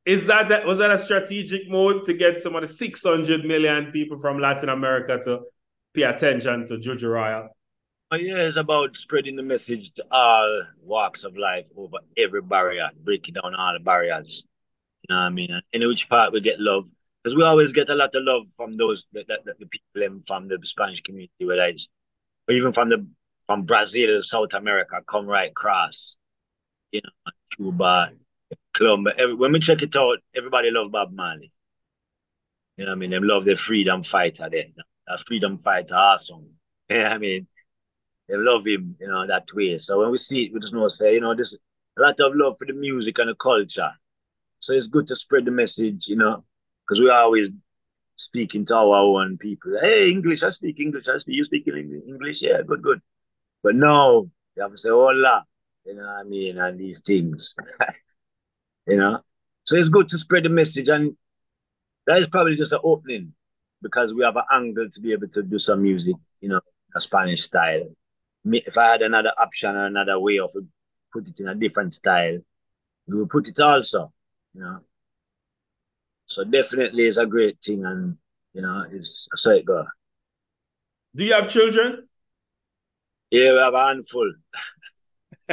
is 0.06 0.28
that, 0.28 0.50
that 0.50 0.66
was 0.66 0.80
that 0.80 0.92
a 0.92 1.00
strategic 1.00 1.70
move 1.70 2.06
to 2.06 2.14
get 2.14 2.42
some 2.42 2.56
of 2.56 2.62
the 2.62 2.68
600 2.68 3.46
million 3.46 3.92
people 3.92 4.20
from 4.20 4.40
Latin 4.40 4.70
America 4.70 5.20
to 5.24 5.42
pay 5.94 6.04
attention 6.04 6.68
to 6.68 6.78
Juju 6.78 7.08
Royal? 7.08 7.50
Yeah, 8.12 8.40
it's 8.40 8.58
about 8.58 8.98
spreading 8.98 9.38
the 9.38 9.44
message 9.44 9.94
to 9.94 10.06
all 10.12 10.64
walks 10.84 11.24
of 11.24 11.38
life 11.38 11.66
over 11.78 11.98
every 12.18 12.42
barrier, 12.42 12.90
breaking 13.02 13.36
down 13.36 13.56
all 13.56 13.74
the 13.74 13.80
barriers. 13.80 14.44
You 15.04 15.16
know 15.16 15.22
what 15.22 15.28
I 15.28 15.30
mean? 15.30 15.62
In 15.72 15.88
which 15.88 16.10
part 16.10 16.34
we 16.34 16.42
get 16.42 16.60
love. 16.60 16.90
Because 17.24 17.38
we 17.38 17.44
always 17.44 17.72
get 17.72 17.90
a 17.90 17.96
lot 17.96 18.14
of 18.14 18.24
love 18.24 18.48
from 18.58 18.76
those 18.78 19.06
the, 19.14 19.24
the, 19.28 19.54
the 19.60 19.66
people 19.66 20.22
from 20.28 20.48
the 20.50 20.60
Spanish 20.64 21.02
community, 21.02 21.46
whether 21.46 21.64
it's 21.64 21.88
or 22.48 22.56
even 22.56 22.74
from 22.74 22.90
the 22.90 23.08
from 23.48 23.64
Brazil, 23.64 24.22
South 24.24 24.54
America, 24.54 25.02
come 25.08 25.28
right 25.28 25.52
across. 25.52 26.18
You 26.92 27.02
know, 27.04 27.32
Cuba, 27.56 28.12
Colombia. 28.74 29.14
Every, 29.18 29.36
when 29.36 29.54
we 29.54 29.60
check 29.60 29.82
it 29.84 29.96
out, 29.96 30.20
everybody 30.36 30.72
love 30.72 30.92
Bob 30.92 31.14
Marley. 31.14 31.52
You 32.78 32.86
know 32.86 32.92
what 32.92 32.96
I 32.96 33.00
mean? 33.00 33.12
They 33.12 33.20
love 33.20 33.46
the 33.46 33.56
freedom 33.56 34.04
fighter 34.04 34.50
then. 34.52 34.74
A 35.08 35.18
freedom 35.18 35.58
fighter 35.58 35.96
awesome. 35.96 36.50
You 36.90 36.98
know 36.98 37.04
what 37.04 37.14
I 37.14 37.18
mean? 37.20 37.48
They 38.32 38.38
love 38.38 38.66
him, 38.66 38.96
you 39.00 39.10
know, 39.10 39.28
that 39.28 39.44
way. 39.54 39.78
So 39.78 40.00
when 40.00 40.12
we 40.12 40.18
see 40.18 40.44
it, 40.44 40.54
we 40.54 40.62
just 40.62 40.74
know 40.74 40.88
say, 40.88 41.16
you 41.16 41.20
know, 41.20 41.36
there's 41.36 41.54
a 41.98 42.02
lot 42.02 42.18
of 42.22 42.34
love 42.34 42.56
for 42.58 42.66
the 42.66 42.74
music 42.74 43.20
and 43.20 43.30
the 43.30 43.36
culture. 43.36 43.92
So 44.62 44.74
it's 44.74 44.88
good 44.88 45.08
to 45.08 45.18
spread 45.18 45.44
the 45.44 45.52
message, 45.52 46.08
you 46.08 46.16
know, 46.16 46.46
because 46.88 47.02
we're 47.02 47.12
always 47.12 47.50
speaking 48.16 48.66
to 48.68 48.76
our 48.76 49.22
own 49.22 49.38
people. 49.38 49.78
Hey, 49.82 50.10
English, 50.10 50.44
I 50.44 50.50
speak 50.50 50.80
English. 50.80 51.10
I 51.10 51.18
speak. 51.18 51.36
You 51.36 51.44
speak 51.44 51.68
English? 51.68 52.42
Yeah, 52.42 52.62
good, 52.66 52.82
good. 52.82 53.02
But 53.64 53.76
no, 53.76 54.30
you 54.56 54.62
have 54.62 54.72
to 54.72 54.78
say 54.78 54.90
oh, 54.92 55.08
hola, 55.08 55.44
you 55.86 55.96
know 55.96 56.04
what 56.04 56.20
I 56.20 56.24
mean, 56.24 56.58
and 56.58 56.80
these 56.80 57.02
things, 57.02 57.54
you 58.88 58.96
know. 58.96 59.20
So 59.66 59.76
it's 59.76 59.90
good 59.90 60.08
to 60.10 60.18
spread 60.18 60.46
the 60.46 60.50
message, 60.50 60.88
and 60.88 61.18
that 62.08 62.20
is 62.20 62.28
probably 62.28 62.56
just 62.56 62.72
an 62.72 62.80
opening 62.82 63.34
because 63.82 64.14
we 64.14 64.24
have 64.24 64.38
an 64.38 64.44
angle 64.52 64.90
to 64.90 65.02
be 65.02 65.12
able 65.12 65.28
to 65.30 65.44
do 65.44 65.58
some 65.58 65.84
music, 65.84 66.16
you 66.40 66.48
know, 66.48 66.62
a 66.96 67.02
Spanish 67.02 67.44
style 67.44 67.90
if 68.46 68.78
I 68.78 68.92
had 68.92 69.02
another 69.02 69.32
option 69.38 69.76
or 69.76 69.86
another 69.86 70.20
way 70.20 70.40
of 70.40 70.56
put 71.14 71.28
it 71.28 71.40
in 71.40 71.48
a 71.48 71.56
different 71.56 71.94
style, 71.94 72.40
we 73.08 73.18
would 73.18 73.30
put 73.30 73.48
it 73.48 73.60
also, 73.60 74.12
you 74.54 74.62
know. 74.62 74.80
So 76.28 76.44
definitely 76.44 77.08
it's 77.08 77.18
a 77.18 77.26
great 77.26 77.62
thing 77.62 77.86
and 77.86 78.18
you 78.54 78.62
know, 78.62 78.86
it's 78.92 79.28
a 79.46 79.58
it 79.58 79.66
go. 79.66 79.86
Do 81.16 81.24
you 81.24 81.34
have 81.34 81.50
children? 81.50 82.08
Yeah, 83.30 83.54
we 83.54 83.60
have 83.60 83.74
a 83.74 83.88
handful. 83.88 84.34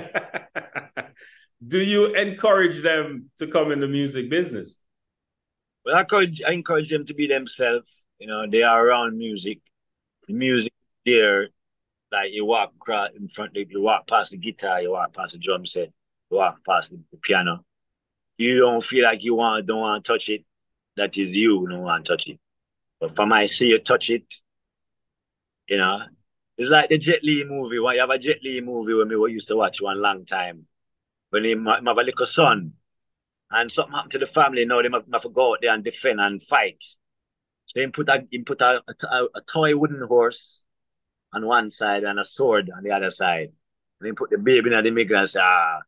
Do 1.66 1.81
you 1.81 2.14
encourage 2.14 2.83
them 2.83 3.31
to 3.38 3.48
come 3.48 3.72
in 3.72 3.81
the 3.81 3.88
music 3.88 4.31
business? 4.31 4.79
Well, 5.85 5.96
I 5.96 6.01
encourage, 6.01 6.42
I 6.46 6.53
encourage 6.53 6.88
them 6.90 7.07
to 7.07 7.14
be 7.14 7.27
themselves. 7.27 7.90
You 8.18 8.29
know, 8.29 8.46
they 8.48 8.62
are 8.62 8.87
around 8.87 9.18
music. 9.18 9.61
The 10.29 10.35
music 10.35 10.72
there 11.05 11.48
like 12.10 12.32
you 12.32 12.44
walk 12.44 12.72
in 13.16 13.28
front, 13.28 13.56
of 13.56 13.70
you 13.70 13.82
walk 13.82 14.06
past 14.08 14.30
the 14.30 14.36
guitar, 14.36 14.80
you 14.80 14.92
walk 14.92 15.14
past 15.14 15.32
the 15.32 15.38
drum 15.38 15.66
set, 15.66 15.90
you 16.30 16.38
walk 16.38 16.58
past 16.66 16.90
the, 16.90 17.00
piano. 17.22 17.64
You 18.36 18.60
don't 18.60 18.84
feel 18.84 19.04
like 19.04 19.22
you 19.22 19.34
want, 19.34 19.66
don't 19.66 19.80
want 19.80 20.04
to 20.04 20.12
touch 20.12 20.28
it. 20.28 20.44
That 20.96 21.16
is 21.16 21.34
you 21.34 21.66
don't 21.68 21.82
want 21.82 22.04
to 22.04 22.12
touch 22.12 22.28
it. 22.28 22.38
But 23.00 23.14
for 23.14 23.26
my 23.26 23.46
see 23.46 23.66
you 23.66 23.78
touch 23.78 24.10
it, 24.10 24.22
you 25.68 25.76
know, 25.76 26.00
it's 26.56 26.70
like 26.70 26.88
the 26.88 26.98
Jet 26.98 27.22
Li 27.22 27.44
movie. 27.44 27.78
When 27.78 27.94
you 27.94 28.00
have 28.00 28.10
a 28.10 28.18
Jet 28.18 28.42
Li 28.42 28.60
movie 28.60 28.94
when 28.94 29.08
we 29.08 29.32
used 29.32 29.48
to 29.48 29.56
watch 29.56 29.80
one 29.80 30.00
long 30.00 30.24
time. 30.24 30.66
When 31.30 31.44
he 31.44 31.50
have 31.50 31.86
a 31.86 32.02
little 32.02 32.26
son 32.26 32.72
and 33.50 33.70
something 33.70 33.92
happened 33.92 34.12
to 34.12 34.18
the 34.18 34.26
family, 34.26 34.64
now 34.64 34.80
they 34.80 34.88
have 34.90 35.22
to 35.22 35.28
go 35.28 35.52
out 35.52 35.58
there 35.60 35.72
and 35.72 35.84
defend 35.84 36.20
and 36.20 36.42
fight. 36.42 36.82
So 37.66 37.80
he 37.82 37.86
put 37.88 38.08
a 38.08 38.26
he 38.30 38.38
put 38.38 38.62
a, 38.62 38.82
a, 38.88 39.24
a 39.34 39.40
toy 39.46 39.76
wooden 39.76 40.00
horse 40.08 40.64
on 41.32 41.46
one 41.46 41.70
side 41.70 42.04
and 42.04 42.18
a 42.18 42.24
sword 42.24 42.70
on 42.76 42.82
the 42.82 42.90
other 42.90 43.10
side. 43.10 43.52
And 44.00 44.08
then 44.08 44.14
put 44.14 44.30
the 44.30 44.38
baby 44.38 44.72
in 44.72 44.84
the 44.84 44.90
middle 44.90 45.18
and 45.18 45.28
say, 45.28 45.40
ah, 45.42 45.80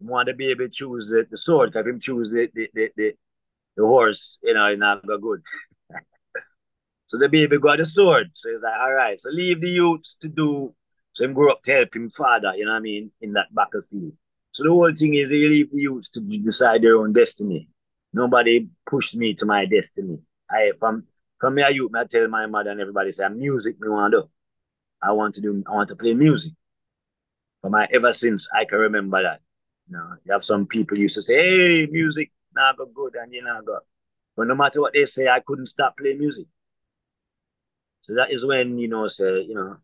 want 0.00 0.26
the 0.26 0.32
baby 0.32 0.68
choose 0.68 1.08
the, 1.08 1.26
the 1.28 1.36
sword, 1.36 1.72
because 1.72 1.86
him 1.86 2.00
choose 2.00 2.30
the, 2.30 2.48
the, 2.54 2.68
the, 2.72 2.90
the, 2.96 3.12
the 3.76 3.86
horse, 3.86 4.38
you 4.42 4.54
know, 4.54 4.74
not 4.74 5.06
go 5.06 5.18
good. 5.18 5.42
so 7.06 7.18
the 7.18 7.28
baby 7.28 7.58
got 7.58 7.78
the 7.78 7.84
sword. 7.84 8.30
So 8.34 8.50
he's 8.50 8.62
like, 8.62 8.80
all 8.80 8.92
right, 8.92 9.18
so 9.18 9.30
leave 9.30 9.60
the 9.60 9.70
youths 9.70 10.16
to 10.20 10.28
do. 10.28 10.74
So 11.14 11.24
him 11.24 11.34
grow 11.34 11.52
up 11.52 11.62
to 11.64 11.72
help 11.72 11.94
him 11.94 12.10
father, 12.10 12.52
you 12.56 12.64
know 12.64 12.72
what 12.72 12.78
I 12.78 12.80
mean, 12.80 13.10
in 13.20 13.32
that 13.32 13.52
battlefield. 13.52 14.12
So 14.52 14.64
the 14.64 14.70
whole 14.70 14.94
thing 14.94 15.14
is 15.14 15.28
they 15.28 15.36
leave 15.36 15.70
the 15.70 15.80
youths 15.80 16.08
to 16.10 16.20
decide 16.20 16.82
their 16.82 16.96
own 16.96 17.12
destiny. 17.12 17.68
Nobody 18.12 18.68
pushed 18.88 19.14
me 19.16 19.34
to 19.34 19.46
my 19.46 19.66
destiny. 19.66 20.18
I 20.50 20.72
from 20.78 21.04
from 21.38 21.54
me 21.54 21.62
a 21.62 21.70
youth, 21.70 21.92
I 21.94 22.04
tell 22.04 22.26
my 22.28 22.46
mother 22.46 22.70
and 22.70 22.80
everybody 22.80 23.12
say 23.12 23.28
music 23.28 23.80
me 23.80 23.88
want 23.88 24.12
to 24.12 24.22
do. 24.22 24.30
I 25.02 25.12
want 25.12 25.34
to 25.36 25.40
do 25.40 25.62
I 25.66 25.72
want 25.72 25.88
to 25.90 25.96
play 25.96 26.14
music. 26.14 26.52
From 27.60 27.72
my 27.72 27.88
ever 27.92 28.12
since 28.12 28.48
I 28.54 28.64
can 28.64 28.78
remember 28.78 29.22
that. 29.22 29.40
You 29.88 29.96
know, 29.96 30.14
you 30.24 30.32
have 30.32 30.44
some 30.44 30.66
people 30.66 30.98
used 30.98 31.14
to 31.14 31.22
say, 31.22 31.34
Hey, 31.34 31.86
music 31.86 32.30
not 32.54 32.76
go 32.76 32.86
good 32.86 33.14
and 33.16 33.32
you 33.32 33.42
know 33.42 33.60
go. 33.64 33.78
But 34.36 34.46
no 34.46 34.54
matter 34.54 34.80
what 34.80 34.92
they 34.92 35.04
say, 35.04 35.28
I 35.28 35.40
couldn't 35.40 35.66
stop 35.66 35.96
playing 35.96 36.18
music. 36.18 36.46
So 38.02 38.14
that 38.14 38.32
is 38.32 38.44
when, 38.44 38.78
you 38.78 38.88
know, 38.88 39.06
say, 39.08 39.42
you 39.42 39.54
know, 39.54 39.76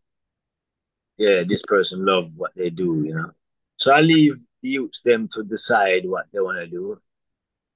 yeah, 1.17 1.43
this 1.47 1.61
person 1.61 2.05
love 2.05 2.31
what 2.35 2.51
they 2.55 2.69
do, 2.69 3.03
you 3.05 3.13
know. 3.13 3.31
So 3.77 3.91
I 3.91 4.01
leave 4.01 4.43
the 4.61 4.69
youths 4.69 5.01
them 5.01 5.29
to 5.33 5.43
decide 5.43 6.05
what 6.05 6.25
they 6.31 6.39
want 6.39 6.57
to 6.57 6.67
do. 6.67 6.99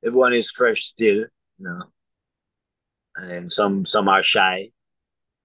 Everyone 0.03 0.33
is 0.33 0.49
fresh 0.49 0.85
still, 0.85 1.17
you 1.17 1.27
know. 1.59 1.83
And 3.15 3.51
some 3.51 3.85
some 3.85 4.07
are 4.07 4.23
shy. 4.23 4.71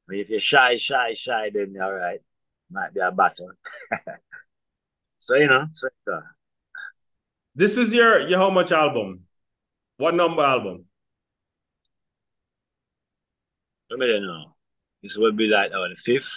If 0.08 0.28
you're 0.28 0.40
shy, 0.40 0.76
shy, 0.76 1.14
shy, 1.14 1.50
then 1.52 1.74
all 1.82 1.92
right. 1.92 2.20
Might 2.70 2.92
be 2.92 3.00
a 3.00 3.10
battle. 3.10 3.50
so 5.18 5.34
you 5.34 5.46
know, 5.46 5.66
so 5.74 5.88
uh, 6.12 6.20
this 7.54 7.76
is 7.76 7.92
your 7.92 8.26
your 8.28 8.38
how 8.38 8.50
much 8.50 8.72
album? 8.72 9.20
What 9.96 10.14
number 10.14 10.42
album? 10.42 10.86
I 13.92 13.96
don't 13.96 14.26
know. 14.26 14.54
This 15.02 15.16
will 15.16 15.32
be 15.32 15.46
like 15.46 15.70
oh, 15.74 15.86
the 15.88 15.96
fifth. 15.96 16.30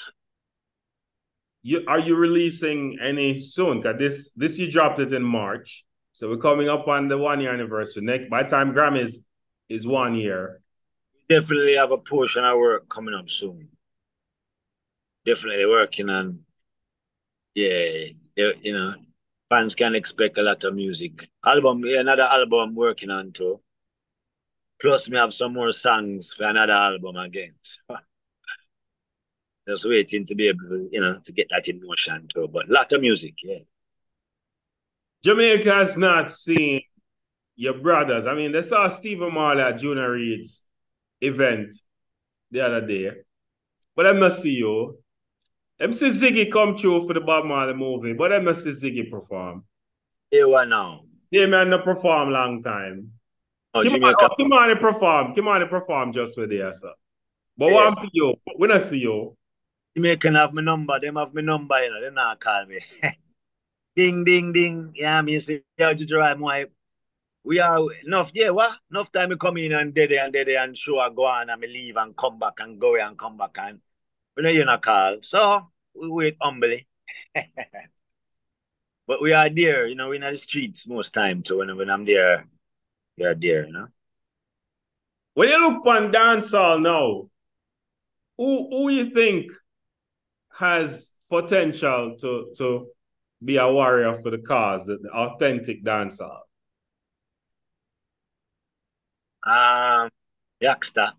You 1.63 1.84
are 1.88 1.99
you 1.99 2.15
releasing 2.15 2.97
any 3.01 3.39
soon? 3.39 3.82
Cause 3.82 3.95
this 3.97 4.30
this 4.36 4.58
you 4.58 4.71
dropped 4.71 4.99
it 4.99 5.12
in 5.12 5.23
March, 5.23 5.86
so 6.13 6.30
we're 6.30 6.38
coming 6.38 6.69
up 6.69 6.88
on 6.88 7.08
the 7.08 7.17
one 7.17 7.39
year 7.39 7.53
anniversary. 7.53 8.03
Next, 8.03 8.30
by 8.30 8.43
time 8.43 8.73
Grammys 8.73 9.15
is 9.69 9.88
one 9.88 10.15
year. 10.15 10.62
Definitely 11.29 11.75
have 11.75 11.91
a 11.91 11.97
portion 11.97 12.45
of 12.45 12.57
work 12.57 12.87
coming 12.89 13.13
up 13.13 13.29
soon. 13.29 13.67
Definitely 15.25 15.65
working 15.65 16.09
on, 16.09 16.39
yeah, 17.53 18.05
you 18.35 18.73
know, 18.73 18.95
fans 19.49 19.75
can 19.75 19.93
expect 19.93 20.37
a 20.37 20.41
lot 20.41 20.63
of 20.63 20.73
music. 20.73 21.27
Album, 21.45 21.83
yeah, 21.85 21.99
another 21.99 22.23
album 22.23 22.59
I'm 22.59 22.75
working 22.75 23.09
on 23.09 23.33
too. 23.33 23.59
Plus, 24.79 25.09
me 25.09 25.17
have 25.17 25.33
some 25.33 25.53
more 25.53 25.71
songs 25.73 26.33
for 26.33 26.45
another 26.45 26.73
album 26.73 27.17
again. 27.17 27.55
Just 29.67 29.85
waiting 29.85 30.25
to 30.27 30.35
be 30.35 30.47
able 30.47 30.69
to, 30.69 30.89
you 30.91 31.01
know, 31.01 31.19
to 31.25 31.31
get 31.33 31.47
that 31.49 31.67
in 31.67 31.81
motion 31.83 32.27
too. 32.33 32.47
But 32.47 32.69
a 32.69 32.71
lot 32.71 32.93
of 32.93 33.01
music, 33.01 33.33
yeah. 33.43 33.59
Jamaica 35.23 35.73
has 35.73 35.97
not 35.97 36.31
seen 36.31 36.81
your 37.57 37.73
brothers. 37.73 38.25
I 38.25 38.33
mean, 38.33 38.53
they 38.53 38.61
saw 38.61 38.87
Stephen 38.87 39.33
Marley 39.33 39.61
at 39.61 39.79
Junior 39.79 40.11
Reid's 40.11 40.63
event 41.21 41.73
the 42.51 42.62
other 42.62 42.86
day. 42.86 43.12
But 43.95 44.08
I 44.08 44.13
must 44.13 44.41
see 44.41 44.56
you. 44.56 44.99
Them 45.80 45.93
see 45.93 46.10
Ziggy 46.10 46.51
come 46.51 46.77
through 46.77 47.08
for 47.08 47.13
the 47.13 47.21
Bob 47.21 47.45
Marley 47.45 47.73
movie, 47.73 48.13
but 48.13 48.34
I'm 48.34 48.45
must 48.45 48.63
see 48.63 48.71
Ziggy 48.71 49.10
perform. 49.10 49.63
Yeah, 50.32 50.45
what 50.45 50.67
now? 50.69 51.01
Yeah, 51.32 51.45
man, 51.45 51.69
not 51.69 51.84
perform 51.84 52.32
long 52.32 52.63
time. 52.63 53.12
Oh, 53.73 53.84
come, 53.84 54.03
on, 54.03 54.15
oh, 54.19 54.30
come 54.36 54.53
on 54.53 54.71
and 54.71 54.80
perform. 54.80 55.36
Come 55.36 55.47
on 55.47 55.62
and 55.62 55.69
perform 55.69 56.13
just 56.13 56.36
for 56.36 56.47
the 56.47 56.71
sir. 56.73 56.93
But 57.58 57.67
yeah. 57.67 57.73
what 57.73 57.97
I'm 58.03 58.10
you, 58.12 58.36
when 58.56 58.71
I 58.71 58.80
see 58.80 58.99
you. 58.99 59.36
Jamaican 59.95 60.36
have 60.36 60.53
my 60.53 60.62
number, 60.62 60.99
them 60.99 61.15
have 61.15 61.34
my 61.34 61.41
number, 61.41 61.84
you 61.84 61.89
know, 61.91 62.01
they 62.01 62.10
not 62.12 62.39
call 62.39 62.65
me. 62.65 62.80
ding, 63.95 64.23
ding, 64.23 64.53
ding. 64.53 64.93
Yeah, 64.95 65.17
I 65.17 65.21
mean, 65.21 65.39
say, 65.39 65.63
yeah, 65.77 65.93
to 65.93 66.06
drive 66.06 66.39
my 66.39 66.65
we 67.47 67.60
are 67.62 67.79
enough, 68.05 68.31
yeah, 68.33 68.49
what? 68.49 68.77
Enough 68.91 69.10
time 69.13 69.29
we 69.29 69.38
come 69.38 69.55
in 69.55 69.71
and 69.71 69.93
dead 69.93 70.12
and 70.12 70.33
dead 70.33 70.49
and 70.49 70.77
show 70.77 70.99
I 70.99 71.10
go 71.10 71.23
on 71.25 71.49
and 71.49 71.62
me 71.62 71.67
leave 71.67 71.95
and 71.95 72.15
come 72.17 72.38
back 72.38 72.55
and 72.60 72.77
go 72.79 72.97
and 72.97 73.17
come 73.17 73.38
back 73.38 73.55
and 73.57 73.79
we 74.36 74.43
know 74.43 74.49
you're 74.49 74.65
not 74.65 74.83
call. 74.83 75.19
So 75.21 75.71
we 75.95 76.10
wait 76.10 76.36
humbly. 76.41 76.88
but 79.07 79.21
we 79.21 79.31
are 79.31 79.49
there, 79.49 79.88
you 79.88 79.95
know, 79.95 80.10
we're 80.10 80.15
in 80.15 80.29
the 80.29 80.38
streets 80.38 80.86
most 80.88 81.13
time. 81.13 81.45
So 81.45 81.60
when, 81.60 81.75
when 81.77 81.89
I'm 81.89 82.03
there, 82.03 82.45
we 83.17 83.23
are 83.23 83.33
there, 83.33 83.65
you 83.65 83.71
know. 83.71 83.88
When 85.33 85.47
you 85.47 85.62
look 85.62 85.86
on 85.86 86.12
dancehall 86.12 86.81
now, 86.81 87.29
who 88.38 88.67
who 88.69 88.89
you 88.89 89.12
think 89.12 89.51
has 90.51 91.13
potential 91.29 92.17
to 92.19 92.53
to 92.57 92.88
be 93.43 93.55
a 93.55 93.71
warrior 93.71 94.15
for 94.15 94.31
the 94.31 94.39
cause, 94.39 94.86
the, 94.86 94.97
the 94.97 95.10
authentic 95.10 95.83
dancehall? 95.86 96.46
Um, 99.47 100.10
Youngster. 100.60 101.13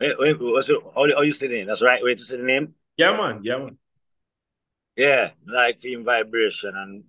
Wait, 0.00 0.18
wait, 0.18 0.36
what's 0.40 0.68
it, 0.68 0.78
how, 0.94 1.06
how 1.14 1.22
you 1.22 1.32
say 1.32 1.48
the 1.48 1.54
name? 1.54 1.66
That's 1.66 1.82
right 1.82 2.02
way 2.02 2.14
to 2.14 2.24
say 2.24 2.36
the 2.36 2.44
name? 2.44 2.74
Yeah, 2.96 3.16
man. 3.16 3.40
Yeah, 3.42 3.58
man. 3.58 3.78
Yeah, 4.96 5.30
like 5.46 5.84
him 5.84 6.04
vibration 6.04 6.72
and 6.74 7.04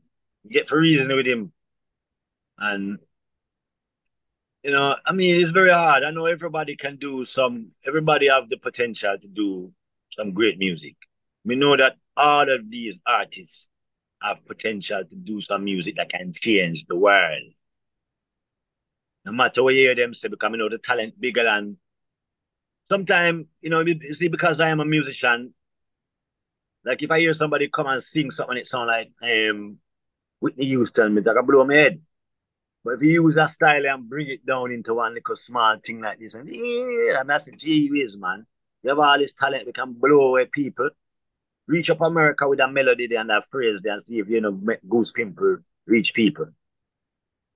get 0.50 0.68
for 0.68 0.80
reason 0.80 1.16
with 1.16 1.26
him. 1.26 1.52
And 2.58 3.00
you 4.64 4.72
know, 4.72 4.96
I 5.06 5.14
mean, 5.14 5.40
it's 5.40 5.52
very 5.52 5.72
hard. 5.72 6.04
I 6.04 6.12
know 6.12 6.26
everybody 6.26 6.76
can 6.76 6.98
do 6.98 7.24
some. 7.26 7.72
Everybody 7.88 8.28
have 8.28 8.50
the 8.50 8.58
potential 8.58 9.18
to 9.18 9.28
do 9.28 9.72
some 10.12 10.34
great 10.34 10.60
music. 10.60 10.96
We 11.46 11.56
know 11.56 11.78
that 11.78 11.96
all 12.18 12.50
of 12.50 12.70
these 12.70 13.00
artists 13.08 13.70
have 14.22 14.46
potential 14.46 15.04
to 15.06 15.16
do 15.16 15.40
some 15.40 15.64
music 15.64 15.96
that 15.96 16.10
can 16.10 16.34
change 16.34 16.86
the 16.86 16.96
world. 16.96 17.54
No 19.30 19.36
matter 19.36 19.62
what 19.64 19.76
you 19.76 19.82
hear 19.82 19.96
them 19.96 20.14
say, 20.14 20.28
because 20.28 20.52
you 20.52 20.58
know 20.58 20.70
the 20.70 20.80
talent 20.80 21.20
bigger 21.20 21.44
than 21.44 21.78
sometimes, 22.90 23.46
you 23.62 23.70
know, 23.70 23.86
see, 24.12 24.28
because 24.28 24.60
I 24.60 24.70
am 24.70 24.80
a 24.80 24.86
musician, 24.86 25.54
like 26.84 27.04
if 27.04 27.12
I 27.12 27.20
hear 27.20 27.34
somebody 27.34 27.70
come 27.70 27.88
and 27.88 28.02
sing 28.02 28.32
something, 28.32 28.58
it 28.58 28.68
sound 28.68 28.88
like 28.88 29.12
um 29.22 29.78
Whitney 30.40 30.66
Houston, 30.66 31.14
me 31.14 31.22
that 31.22 31.38
I 31.38 31.42
blow 31.42 31.64
my 31.64 31.76
head. 31.76 32.02
But 32.84 32.96
if 32.96 33.02
you 33.04 33.24
use 33.24 33.36
that 33.36 33.52
style 33.52 33.86
and 33.86 34.10
bring 34.10 34.30
it 34.30 34.46
down 34.46 34.72
into 34.72 34.96
one 34.96 35.14
little 35.14 35.36
small 35.36 35.78
thing 35.78 36.02
like 36.02 36.20
this, 36.20 36.34
and 36.34 36.50
yeah, 36.50 37.20
and 37.20 37.30
that's 37.30 37.46
the 37.46 37.52
G 37.52 37.90
whiz, 37.92 38.18
man. 38.18 38.48
You 38.82 38.90
have 38.90 39.00
all 39.00 39.20
this 39.20 39.34
talent, 39.34 39.68
we 39.68 39.74
can 39.74 39.94
blow 39.94 40.22
away 40.22 40.46
people. 40.46 40.90
Reach 41.68 41.92
up 41.92 42.02
America 42.02 42.48
with 42.48 42.62
a 42.62 42.68
melody 42.68 43.06
there 43.06 43.20
and 43.20 43.30
that 43.30 43.48
phrase 43.52 43.82
there 43.84 43.94
and 43.94 44.04
see 44.04 44.18
if 44.18 44.28
you 44.28 44.42
know 44.42 44.60
Goose 44.90 45.12
Pimple 45.12 45.58
reach 45.86 46.14
people. 46.16 46.48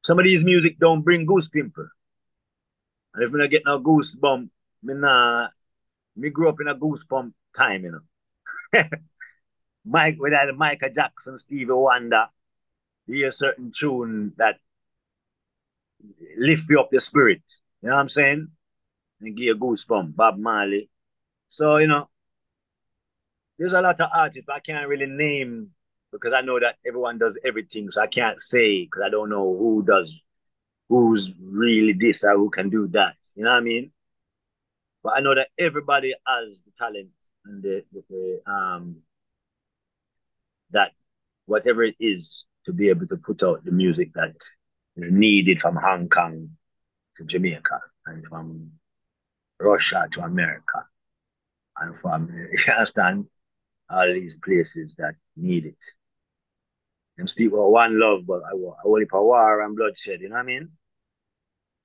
Some 0.04 0.20
of 0.20 0.26
these 0.26 0.44
music 0.44 0.78
don't 0.80 1.02
bring 1.02 1.26
Goose 1.26 1.48
Pimple. 1.48 1.88
And 3.14 3.24
if 3.24 3.32
we 3.32 3.40
not 3.40 3.50
get 3.50 3.64
no 3.66 3.80
goosebump 3.80 4.50
me 4.84 4.94
nah, 4.96 5.48
me 6.16 6.30
grew 6.30 6.50
up 6.50 6.60
in 6.60 6.68
a 6.68 6.76
goosebump 6.76 7.34
time, 7.56 7.86
you 7.86 7.92
know. 7.92 8.84
Mike, 9.86 10.18
with 10.20 10.32
that 10.32 10.54
Michael 10.56 10.90
Jackson, 10.94 11.40
Stevie 11.40 11.72
Wonder, 11.72 12.28
hear 13.08 13.30
a 13.30 13.32
certain 13.32 13.72
tune 13.78 14.34
that 14.38 14.60
lift 16.38 16.70
you 16.70 16.80
up 16.80 16.90
your 16.92 17.02
spirit. 17.02 17.42
You 17.82 17.90
know 17.90 17.96
what 17.96 18.02
I'm 18.02 18.10
saying? 18.10 18.48
And 19.22 19.38
give 19.38 19.46
you 19.46 19.54
a 19.54 19.58
goosebump. 19.58 20.16
Bob 20.16 20.38
Marley. 20.38 20.90
So, 21.50 21.78
you 21.78 21.88
know, 21.88 22.10
there's 23.58 23.74
a 23.74 23.82
lot 23.82 24.00
of 24.00 24.10
artists, 24.14 24.46
but 24.46 24.56
I 24.56 24.60
can't 24.60 24.88
really 24.88 25.06
name 25.06 25.72
because 26.14 26.34
I 26.34 26.42
know 26.42 26.60
that 26.60 26.76
everyone 26.88 27.18
does 27.18 27.38
everything. 27.44 27.92
So 27.92 28.02
I 28.02 28.08
can't 28.08 28.40
say 28.40 28.84
because 28.84 29.02
I 29.06 29.10
don't 29.10 29.30
know 29.30 29.58
who 29.58 29.84
does, 29.84 30.22
who's 30.88 31.34
really 31.42 31.94
this 31.94 32.24
or 32.24 32.36
who 32.36 32.50
can 32.50 32.70
do 32.70 32.88
that. 32.90 33.16
You 33.36 33.44
know 33.44 33.52
what 33.52 33.58
I 33.58 33.62
mean? 33.62 33.92
But 35.04 35.14
I 35.18 35.20
know 35.20 35.36
that 35.36 35.50
everybody 35.60 36.14
has 36.26 36.62
the 36.62 36.72
talent 36.78 37.10
and 37.46 37.62
the, 37.62 37.84
the, 37.92 38.04
the 38.10 38.52
um 38.52 38.98
that 40.72 40.92
whatever 41.46 41.84
it 41.84 41.96
is 42.00 42.46
to 42.66 42.72
be 42.72 42.90
able 42.90 43.08
to 43.08 43.18
put 43.18 43.44
out 43.44 43.66
the 43.66 43.72
music 43.72 44.14
that 44.14 44.36
is 44.96 45.12
needed 45.12 45.60
from 45.60 45.76
Hong 45.76 46.08
Kong 46.08 46.52
to 47.18 47.26
Jamaica 47.26 47.82
and 48.06 48.26
from 48.26 48.72
Russia 49.60 50.08
to 50.12 50.22
America 50.22 50.86
and 51.80 51.98
from 51.98 52.30
you 52.68 52.74
understand 52.74 53.26
all 53.90 54.12
these 54.14 54.38
places 54.38 54.96
that 54.98 55.16
need 55.36 55.66
it. 55.66 55.78
Them 57.18 57.28
speak 57.28 57.52
about 57.52 57.70
one 57.70 58.00
love, 58.00 58.26
but 58.26 58.42
I, 58.44 58.56
I 58.56 58.82
only 58.86 59.06
for 59.06 59.24
war 59.24 59.62
and 59.62 59.76
bloodshed, 59.76 60.22
you 60.22 60.30
know 60.30 60.36
what 60.36 60.42
I 60.42 60.46
mean? 60.46 60.70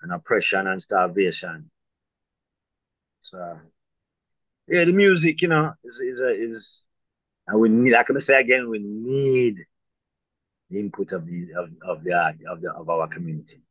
And 0.03 0.13
oppression 0.13 0.67
and 0.67 0.81
starvation. 0.81 1.71
So 3.23 3.59
yeah, 4.69 4.85
the 4.85 4.93
music, 4.93 5.43
you 5.43 5.49
know, 5.49 5.75
is 5.85 6.01
is 6.01 6.21
a, 6.21 6.31
is 6.31 6.87
and 7.47 7.61
we 7.61 7.69
need. 7.69 7.95
I 7.95 8.05
say 8.19 8.41
again, 8.41 8.69
we 8.69 8.79
need 8.79 9.57
the 10.71 10.81
input 10.81 11.13
of 11.13 11.27
the 11.27 11.49
of, 11.57 11.69
of 11.83 12.05
the 12.05 12.15
of 12.49 12.61
the 12.61 12.73
of 12.73 12.89
our 12.89 13.09
community. 13.09 13.63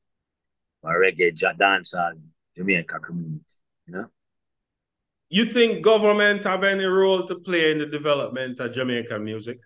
or 0.84 1.00
reggae 1.00 1.34
dancehall 1.34 2.20
Jamaica 2.56 3.00
community, 3.00 3.44
you 3.88 3.94
know. 3.94 4.06
You 5.30 5.46
think 5.52 5.84
government 5.84 6.46
have 6.46 6.64
any 6.64 6.86
role 6.86 7.28
to 7.28 7.36
play 7.36 7.72
in 7.72 7.80
the 7.80 7.86
development 7.86 8.60
of 8.60 8.74
Jamaican 8.74 9.24
music? 9.24 9.60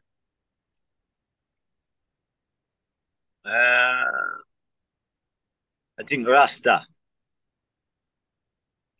Uh, 3.45 4.41
I 5.97 6.03
think 6.05 6.27
Rasta 6.27 6.85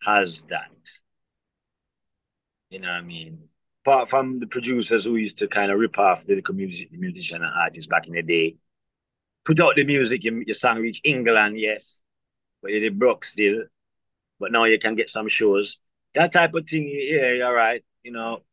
has 0.03 0.41
that. 0.43 0.71
You 2.69 2.79
know 2.79 2.87
what 2.87 2.95
I 2.95 3.01
mean? 3.01 3.39
Apart 3.85 4.09
from 4.09 4.39
the 4.39 4.47
producers 4.47 5.05
who 5.05 5.15
used 5.15 5.37
to 5.39 5.47
kind 5.47 5.71
of 5.71 5.79
rip 5.79 5.97
off 5.97 6.25
the 6.25 6.41
music, 6.53 6.91
the 6.91 6.97
musician 6.97 7.43
and 7.43 7.51
artists 7.53 7.87
back 7.87 8.07
in 8.07 8.13
the 8.13 8.21
day, 8.21 8.55
put 9.45 9.59
out 9.59 9.75
the 9.75 9.83
music, 9.83 10.23
your, 10.23 10.41
your 10.43 10.53
song 10.53 10.79
reach 10.79 11.01
England, 11.03 11.59
yes, 11.59 12.01
but 12.61 12.71
it 12.71 12.99
broke 12.99 13.25
still. 13.25 13.63
But 14.39 14.51
now 14.51 14.65
you 14.65 14.79
can 14.79 14.95
get 14.95 15.09
some 15.09 15.29
shows. 15.29 15.79
That 16.15 16.33
type 16.33 16.53
of 16.55 16.67
thing, 16.67 16.89
yeah, 16.89 17.33
you're 17.33 17.53
right. 17.55 17.83
You 18.03 18.11
know, 18.13 18.43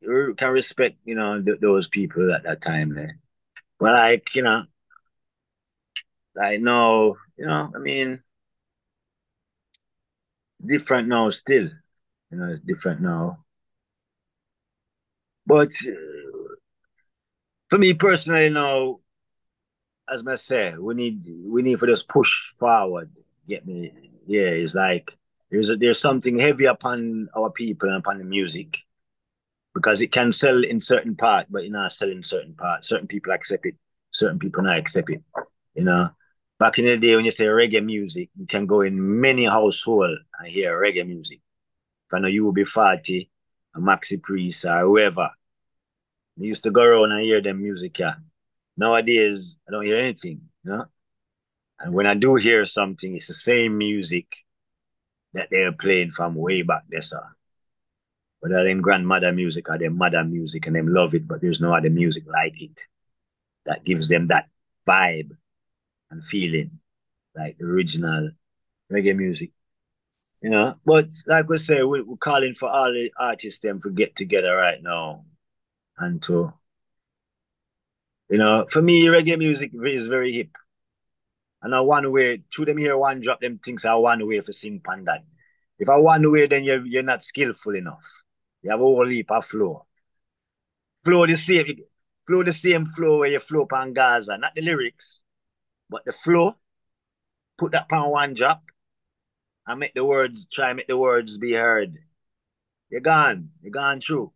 you 0.00 0.34
can 0.36 0.52
respect, 0.52 0.96
you 1.04 1.14
know, 1.14 1.42
th 1.42 1.58
those 1.60 1.88
people 1.88 2.32
at 2.32 2.42
that 2.44 2.60
time 2.60 2.94
there. 2.94 3.14
But 3.78 3.92
like, 3.92 4.34
you 4.34 4.42
know, 4.42 4.64
like 6.34 6.60
no, 6.60 7.16
you 7.36 7.46
know, 7.46 7.72
I 7.74 7.78
mean, 7.78 8.22
different 10.64 11.08
now 11.08 11.30
still. 11.30 11.68
You 12.30 12.38
know, 12.38 12.50
it's 12.50 12.60
different 12.60 13.00
now. 13.00 13.44
But 15.46 15.72
uh, 15.86 16.54
for 17.68 17.78
me 17.78 17.94
personally 17.94 18.50
now, 18.50 19.00
as 20.08 20.26
I 20.26 20.34
say, 20.34 20.74
we 20.78 20.94
need 20.94 21.26
we 21.46 21.62
need 21.62 21.78
for 21.78 21.86
this 21.86 22.02
push 22.02 22.30
forward. 22.58 23.10
Get 23.48 23.66
me? 23.66 23.92
Yeah, 24.26 24.48
it's 24.48 24.74
like 24.74 25.10
there's 25.50 25.70
a, 25.70 25.76
there's 25.76 26.00
something 26.00 26.38
heavy 26.38 26.64
upon 26.64 27.28
our 27.36 27.50
people 27.50 27.88
and 27.88 27.98
upon 27.98 28.18
the 28.18 28.24
music 28.24 28.78
because 29.74 30.00
it 30.00 30.12
can 30.12 30.32
sell 30.32 30.62
in 30.62 30.80
certain 30.80 31.16
part, 31.16 31.46
but 31.50 31.64
it 31.64 31.72
not 31.72 31.92
sell 31.92 32.10
in 32.10 32.22
certain 32.22 32.54
part. 32.54 32.84
Certain 32.84 33.08
people 33.08 33.32
accept 33.32 33.66
it, 33.66 33.74
certain 34.10 34.38
people 34.38 34.62
not 34.62 34.78
accept 34.78 35.10
it. 35.10 35.22
You 35.74 35.84
know, 35.84 36.10
back 36.58 36.78
in 36.78 36.84
the 36.84 36.96
day 36.96 37.16
when 37.16 37.24
you 37.24 37.32
say 37.32 37.46
reggae 37.46 37.84
music, 37.84 38.30
you 38.38 38.46
can 38.46 38.66
go 38.66 38.82
in 38.82 39.20
many 39.20 39.44
household 39.44 40.18
and 40.38 40.48
hear 40.48 40.80
reggae 40.80 41.06
music. 41.06 41.40
If 42.08 42.14
I 42.14 42.20
know 42.20 42.28
you 42.28 42.44
will 42.44 42.52
be 42.52 42.64
40, 42.64 43.28
a 43.74 43.80
Maxi 43.80 44.22
Priest 44.22 44.64
or 44.64 44.80
whoever. 44.80 45.30
We 46.36 46.48
used 46.48 46.64
to 46.64 46.70
go 46.70 46.82
around 46.82 47.12
and 47.12 47.22
hear 47.22 47.40
them 47.40 47.62
music, 47.62 47.98
yeah. 47.98 48.14
Nowadays, 48.76 49.56
I 49.68 49.72
don't 49.72 49.84
hear 49.84 49.98
anything, 49.98 50.42
you 50.64 50.70
know? 50.70 50.86
And 51.78 51.92
when 51.92 52.06
I 52.06 52.14
do 52.14 52.34
hear 52.36 52.64
something, 52.64 53.14
it's 53.14 53.28
the 53.28 53.34
same 53.34 53.78
music 53.78 54.26
that 55.32 55.48
they're 55.50 55.72
playing 55.72 56.12
from 56.12 56.34
way 56.34 56.62
back 56.62 56.82
there, 56.88 57.02
sir. 57.02 57.22
Whether 58.44 58.64
them 58.64 58.82
grandmother 58.82 59.32
music 59.32 59.70
or 59.70 59.78
their 59.78 59.90
mother 59.90 60.22
music 60.22 60.66
and 60.66 60.76
them 60.76 60.92
love 60.92 61.14
it, 61.14 61.26
but 61.26 61.40
there's 61.40 61.62
no 61.62 61.72
other 61.72 61.88
music 61.88 62.24
like 62.26 62.60
it 62.60 62.78
that 63.64 63.84
gives 63.84 64.10
them 64.10 64.26
that 64.26 64.50
vibe 64.86 65.30
and 66.10 66.22
feeling 66.22 66.78
like 67.34 67.56
the 67.56 67.64
original 67.64 68.32
reggae 68.92 69.16
music. 69.16 69.52
You 70.42 70.50
know, 70.50 70.74
but 70.84 71.08
like 71.26 71.48
we 71.48 71.56
say, 71.56 71.84
we, 71.84 72.02
we're 72.02 72.18
calling 72.18 72.52
for 72.52 72.68
all 72.68 72.92
the 72.92 73.10
artists 73.18 73.60
them 73.60 73.80
to 73.80 73.88
get 73.88 74.14
together 74.14 74.54
right 74.54 74.82
now 74.82 75.24
and 75.96 76.22
to, 76.24 76.52
you 78.28 78.36
know, 78.36 78.66
for 78.68 78.82
me, 78.82 79.06
reggae 79.06 79.38
music 79.38 79.70
is 79.72 80.06
very 80.06 80.34
hip. 80.34 80.50
And 81.62 81.74
I 81.74 81.80
one 81.80 82.12
way, 82.12 82.42
to 82.50 82.64
them 82.66 82.76
here, 82.76 82.98
one 82.98 83.20
drop 83.20 83.40
them 83.40 83.56
things 83.56 83.86
are 83.86 83.98
one 83.98 84.28
way 84.28 84.40
for 84.40 84.52
sing 84.52 84.80
pandan. 84.80 85.22
If 85.78 85.88
I 85.88 85.96
one 85.96 86.30
way, 86.30 86.46
then 86.46 86.62
you're, 86.62 86.84
you're 86.84 87.02
not 87.02 87.22
skillful 87.22 87.74
enough. 87.74 88.04
You 88.64 88.70
have 88.70 88.80
a 88.80 88.82
whole 88.82 89.06
heap 89.06 89.30
of 89.30 89.44
flow. 89.44 89.84
Flow 91.04 91.26
the 91.26 91.36
same, 91.36 91.66
flow 92.26 92.42
the 92.42 92.50
same 92.50 92.86
flow 92.86 93.18
where 93.18 93.28
you 93.28 93.38
flow 93.38 93.68
on 93.70 93.92
Gaza, 93.92 94.38
not 94.38 94.54
the 94.54 94.62
lyrics, 94.62 95.20
but 95.90 96.04
the 96.06 96.12
flow. 96.12 96.54
Put 97.58 97.72
that 97.72 97.86
on 97.92 98.10
one 98.10 98.34
drop 98.34 98.62
and 99.66 99.80
make 99.80 99.92
the 99.94 100.04
words, 100.04 100.48
try 100.50 100.72
make 100.72 100.86
the 100.86 100.96
words 100.96 101.36
be 101.36 101.52
heard. 101.52 101.98
You're 102.88 103.02
gone. 103.02 103.50
You're 103.62 103.70
gone 103.70 104.00
through. 104.00 104.32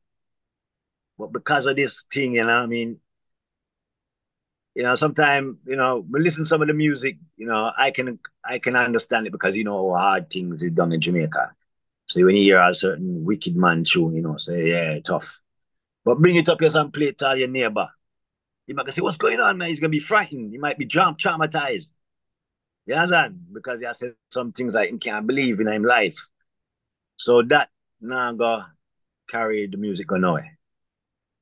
But 1.18 1.32
because 1.32 1.64
of 1.64 1.76
this 1.76 2.04
thing, 2.12 2.34
you 2.34 2.44
know, 2.44 2.50
I 2.50 2.66
mean, 2.66 3.00
you 4.74 4.82
know, 4.82 4.94
sometimes, 4.94 5.56
you 5.66 5.74
know, 5.74 6.04
we 6.08 6.20
listen 6.20 6.44
some 6.44 6.62
of 6.62 6.68
the 6.68 6.74
music, 6.74 7.16
you 7.36 7.46
know, 7.46 7.72
I 7.76 7.90
can 7.90 8.18
I 8.44 8.58
can 8.58 8.76
understand 8.76 9.26
it 9.26 9.32
because 9.32 9.56
you 9.56 9.64
know 9.64 9.94
how 9.94 10.00
hard 10.00 10.30
things 10.30 10.62
is 10.62 10.72
done 10.72 10.92
in 10.92 11.00
Jamaica. 11.00 11.52
So 12.08 12.24
when 12.24 12.36
you 12.36 12.42
hear 12.42 12.60
a 12.60 12.74
certain 12.74 13.24
wicked 13.24 13.54
man 13.54 13.84
tune, 13.84 14.16
you 14.16 14.22
know, 14.22 14.36
say, 14.38 14.70
yeah, 14.70 14.98
tough. 15.00 15.42
But 16.04 16.18
bring 16.18 16.36
it 16.36 16.48
up 16.48 16.60
here 16.60 16.70
and 16.74 16.92
play 16.92 17.08
it 17.08 17.18
to 17.18 17.38
your 17.38 17.48
neighbor. 17.48 17.88
You 18.66 18.74
might 18.74 18.90
say, 18.92 19.02
what's 19.02 19.18
going 19.18 19.40
on, 19.40 19.58
man? 19.58 19.68
He's 19.68 19.80
gonna 19.80 19.90
be 19.90 20.00
frightened. 20.00 20.52
He 20.52 20.58
might 20.58 20.78
be 20.78 20.86
jump 20.86 21.18
traumatized. 21.18 21.92
You 22.86 22.94
understand? 22.94 23.46
Because 23.52 23.80
he 23.80 23.86
has 23.86 23.98
said 23.98 24.14
some 24.30 24.52
things 24.52 24.72
like 24.72 24.90
he 24.90 24.98
can't 24.98 25.26
believe 25.26 25.60
in 25.60 25.68
him 25.68 25.84
life. 25.84 26.18
So 27.16 27.42
that 27.42 27.68
now 28.00 28.32
go 28.32 28.62
carry 29.28 29.66
the 29.66 29.76
music 29.76 30.10
on 30.10 30.24
away. 30.24 30.52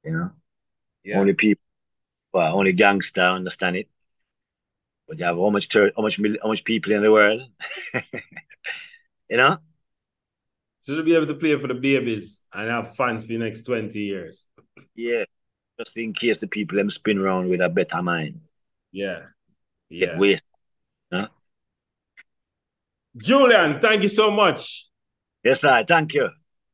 You 0.05 0.13
know? 0.13 0.31
Yeah. 1.05 1.21
Only 1.21 1.35
people 1.35 1.63
well, 2.33 2.59
only 2.59 2.73
gangster 2.73 3.23
understand 3.23 3.77
it. 3.77 3.89
But 5.07 5.19
you 5.19 5.25
have 5.25 5.37
how 5.37 5.51
much 5.51 5.73
how 5.73 6.03
much 6.03 6.21
how 6.43 6.49
much 6.49 6.65
people 6.65 6.93
in 6.93 7.03
the 7.03 7.13
world. 7.13 7.43
you 9.31 9.37
know? 9.37 9.59
So 10.87 10.95
to 10.95 11.03
be 11.03 11.17
able 11.17 11.27
to 11.27 11.35
play 11.35 11.59
for 11.59 11.67
the 11.67 11.75
babies 11.75 12.41
and 12.53 12.71
have 12.71 12.95
fans 12.95 13.23
for 13.23 13.29
the 13.29 13.39
next 13.39 13.63
20 13.63 13.99
years. 13.99 14.49
Yeah. 14.95 15.25
Just 15.81 15.97
in 15.97 16.13
case 16.13 16.39
the 16.39 16.47
people 16.47 16.79
them 16.79 16.91
spin 16.91 17.19
around 17.19 17.49
with 17.49 17.61
a 17.61 17.69
better 17.69 18.01
mind. 18.03 18.43
Yeah. 18.93 19.23
Yeah. 19.89 20.07
Get 20.07 20.19
waste. 20.19 20.45
Huh? 21.13 21.27
Julian, 23.17 23.81
thank 23.81 24.05
you 24.05 24.09
so 24.09 24.31
much. 24.31 24.87
Yes, 25.43 25.63
sir. 25.63 25.85
Thank 25.89 26.15
you. 26.15 26.31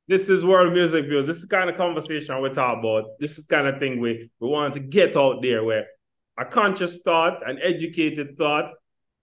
This 0.06 0.28
is 0.28 0.44
world 0.44 0.74
music 0.74 1.06
views. 1.06 1.26
This 1.26 1.38
is 1.38 1.46
kind 1.46 1.70
of 1.70 1.76
conversation 1.78 2.38
we 2.42 2.50
talk 2.50 2.80
about. 2.80 3.18
This 3.18 3.38
is 3.38 3.46
kind 3.46 3.66
of 3.66 3.78
thing 3.78 3.98
we, 3.98 4.30
we 4.40 4.48
want 4.48 4.74
to 4.74 4.80
get 4.80 5.16
out 5.16 5.40
there 5.40 5.64
where 5.64 5.86
a 6.38 6.44
conscious 6.44 7.00
thought, 7.00 7.48
an 7.48 7.58
educated 7.62 8.36
thought, 8.36 8.74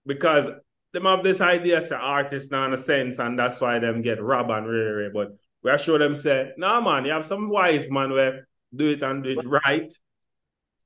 because 0.04 0.48
them 0.92 1.04
have 1.04 1.22
this 1.22 1.40
idea 1.40 1.78
as 1.78 1.90
an 1.90 2.00
artist 2.00 2.50
now 2.50 2.66
in 2.66 2.72
a 2.72 2.78
sense, 2.78 3.18
and 3.18 3.38
that's 3.38 3.60
why 3.60 3.78
them 3.78 4.02
get 4.02 4.22
robbed 4.22 4.50
and 4.50 4.66
really, 4.66 5.10
but 5.12 5.36
we 5.62 5.70
are 5.70 5.78
sure 5.78 5.98
them 5.98 6.14
say, 6.14 6.52
nah 6.56 6.80
man, 6.80 7.04
you 7.04 7.12
have 7.12 7.26
some 7.26 7.48
wise 7.48 7.90
man 7.90 8.12
where 8.12 8.48
do 8.74 8.88
it 8.88 9.02
and 9.02 9.22
do 9.22 9.38
it 9.38 9.46
right, 9.46 9.92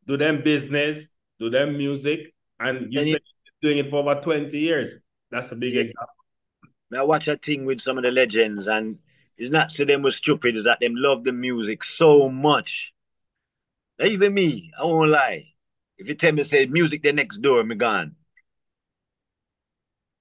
do 0.06 0.16
them 0.16 0.42
business, 0.42 1.08
do 1.38 1.48
them 1.50 1.76
music, 1.76 2.34
and 2.60 2.92
you 2.92 3.00
and 3.00 3.08
say 3.08 3.18
doing 3.62 3.78
it 3.78 3.88
for 3.88 3.96
over 3.96 4.20
20 4.20 4.58
years. 4.58 4.96
That's 5.30 5.52
a 5.52 5.56
big 5.56 5.74
yeah. 5.74 5.82
example. 5.82 6.14
I 6.94 7.02
watch 7.02 7.28
a 7.28 7.36
thing 7.36 7.64
with 7.64 7.80
some 7.80 7.98
of 7.98 8.04
the 8.04 8.10
legends, 8.10 8.68
and 8.68 8.98
it's 9.36 9.50
not 9.50 9.72
so 9.72 9.84
them 9.84 10.02
was 10.02 10.16
stupid, 10.16 10.54
it's 10.54 10.64
that 10.64 10.80
them 10.80 10.94
love 10.94 11.24
the 11.24 11.32
music 11.32 11.82
so 11.82 12.28
much. 12.28 12.92
Even 14.04 14.34
me, 14.34 14.70
I 14.78 14.84
won't 14.84 15.10
lie. 15.10 15.46
If 15.96 16.08
you 16.08 16.14
tell 16.14 16.32
me 16.32 16.44
say 16.44 16.66
music 16.66 17.02
the 17.02 17.12
next 17.12 17.38
door, 17.38 17.62
me 17.64 17.74
gone. 17.76 18.16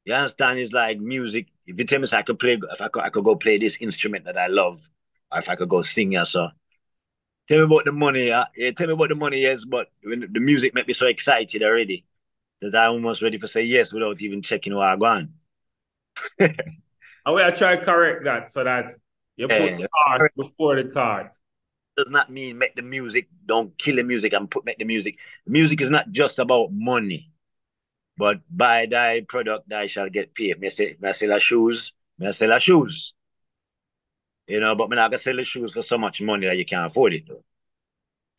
You 0.05 0.13
understand? 0.13 0.59
It's 0.59 0.73
like 0.73 0.99
music. 0.99 1.47
If 1.65 1.77
you 1.77 1.85
tell 1.85 1.99
me 1.99 2.07
say 2.07 2.17
I 2.17 2.23
could 2.23 2.39
play, 2.39 2.59
if 2.61 2.81
I 2.81 2.87
could, 2.89 3.03
I 3.03 3.09
could 3.09 3.23
go 3.23 3.35
play 3.35 3.57
this 3.57 3.77
instrument 3.77 4.25
that 4.25 4.37
I 4.37 4.47
love, 4.47 4.87
or 5.31 5.39
if 5.39 5.49
I 5.49 5.55
could 5.55 5.69
go 5.69 5.81
sing, 5.81 6.13
yeah, 6.13 6.25
so. 6.25 6.49
Tell 7.47 7.57
me 7.57 7.63
about 7.65 7.85
the 7.85 7.91
money, 7.91 8.27
yeah. 8.27 8.45
yeah 8.55 8.71
tell 8.71 8.87
me 8.87 8.93
about 8.93 9.09
the 9.09 9.15
money, 9.15 9.41
yes, 9.41 9.65
but 9.65 9.87
when 10.03 10.29
the 10.31 10.39
music 10.39 10.73
made 10.73 10.87
me 10.87 10.93
so 10.93 11.07
excited 11.07 11.61
already 11.61 12.05
that 12.61 12.75
I'm 12.75 12.91
almost 12.91 13.21
ready 13.21 13.37
to 13.37 13.47
say 13.47 13.63
yes 13.63 13.91
without 13.91 14.21
even 14.21 14.41
checking 14.41 14.75
where 14.75 14.87
I 14.87 14.95
gone. 14.95 15.33
Oh, 17.25 17.37
I 17.37 17.47
will 17.47 17.55
try 17.55 17.77
to 17.77 17.85
correct 17.85 18.25
that 18.25 18.51
so 18.51 18.65
that 18.65 18.91
you 19.37 19.47
put 19.47 19.61
yeah. 19.61 19.77
the 19.77 19.87
cars 19.87 20.29
before 20.35 20.75
the 20.75 20.89
card. 20.89 21.29
Does 21.95 22.09
not 22.09 22.29
mean 22.29 22.57
make 22.57 22.75
the 22.75 22.81
music, 22.81 23.29
don't 23.45 23.77
kill 23.77 23.95
the 23.95 24.03
music 24.03 24.33
and 24.33 24.51
put 24.51 24.65
make 24.65 24.77
the 24.77 24.83
music. 24.83 25.17
Music 25.47 25.79
is 25.79 25.89
not 25.89 26.11
just 26.11 26.37
about 26.39 26.73
money. 26.73 27.31
But 28.17 28.41
buy 28.49 28.85
thy 28.87 29.21
product, 29.21 29.69
thy 29.69 29.85
shall 29.87 30.09
get 30.09 30.33
paid. 30.33 30.59
Me 30.59 30.69
say, 30.69 30.95
me 30.99 31.13
sell 31.13 31.31
a 31.33 31.39
shoes, 31.39 31.93
me 32.17 32.31
sell 32.31 32.51
a 32.53 32.59
shoes. 32.59 33.13
You 34.47 34.59
know, 34.61 34.73
but 34.75 34.89
me 34.89 34.95
not 34.95 35.11
gonna 35.11 35.17
sell 35.17 35.35
the 35.35 35.43
shoes 35.43 35.73
for 35.73 35.81
so 35.81 35.97
much 35.97 36.21
money 36.21 36.47
that 36.47 36.57
you 36.57 36.65
can't 36.65 36.89
afford 36.89 37.13
it 37.13 37.27
though. 37.27 37.43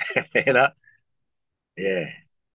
you 0.46 0.52
know? 0.52 0.68
Yeah. 1.76 2.23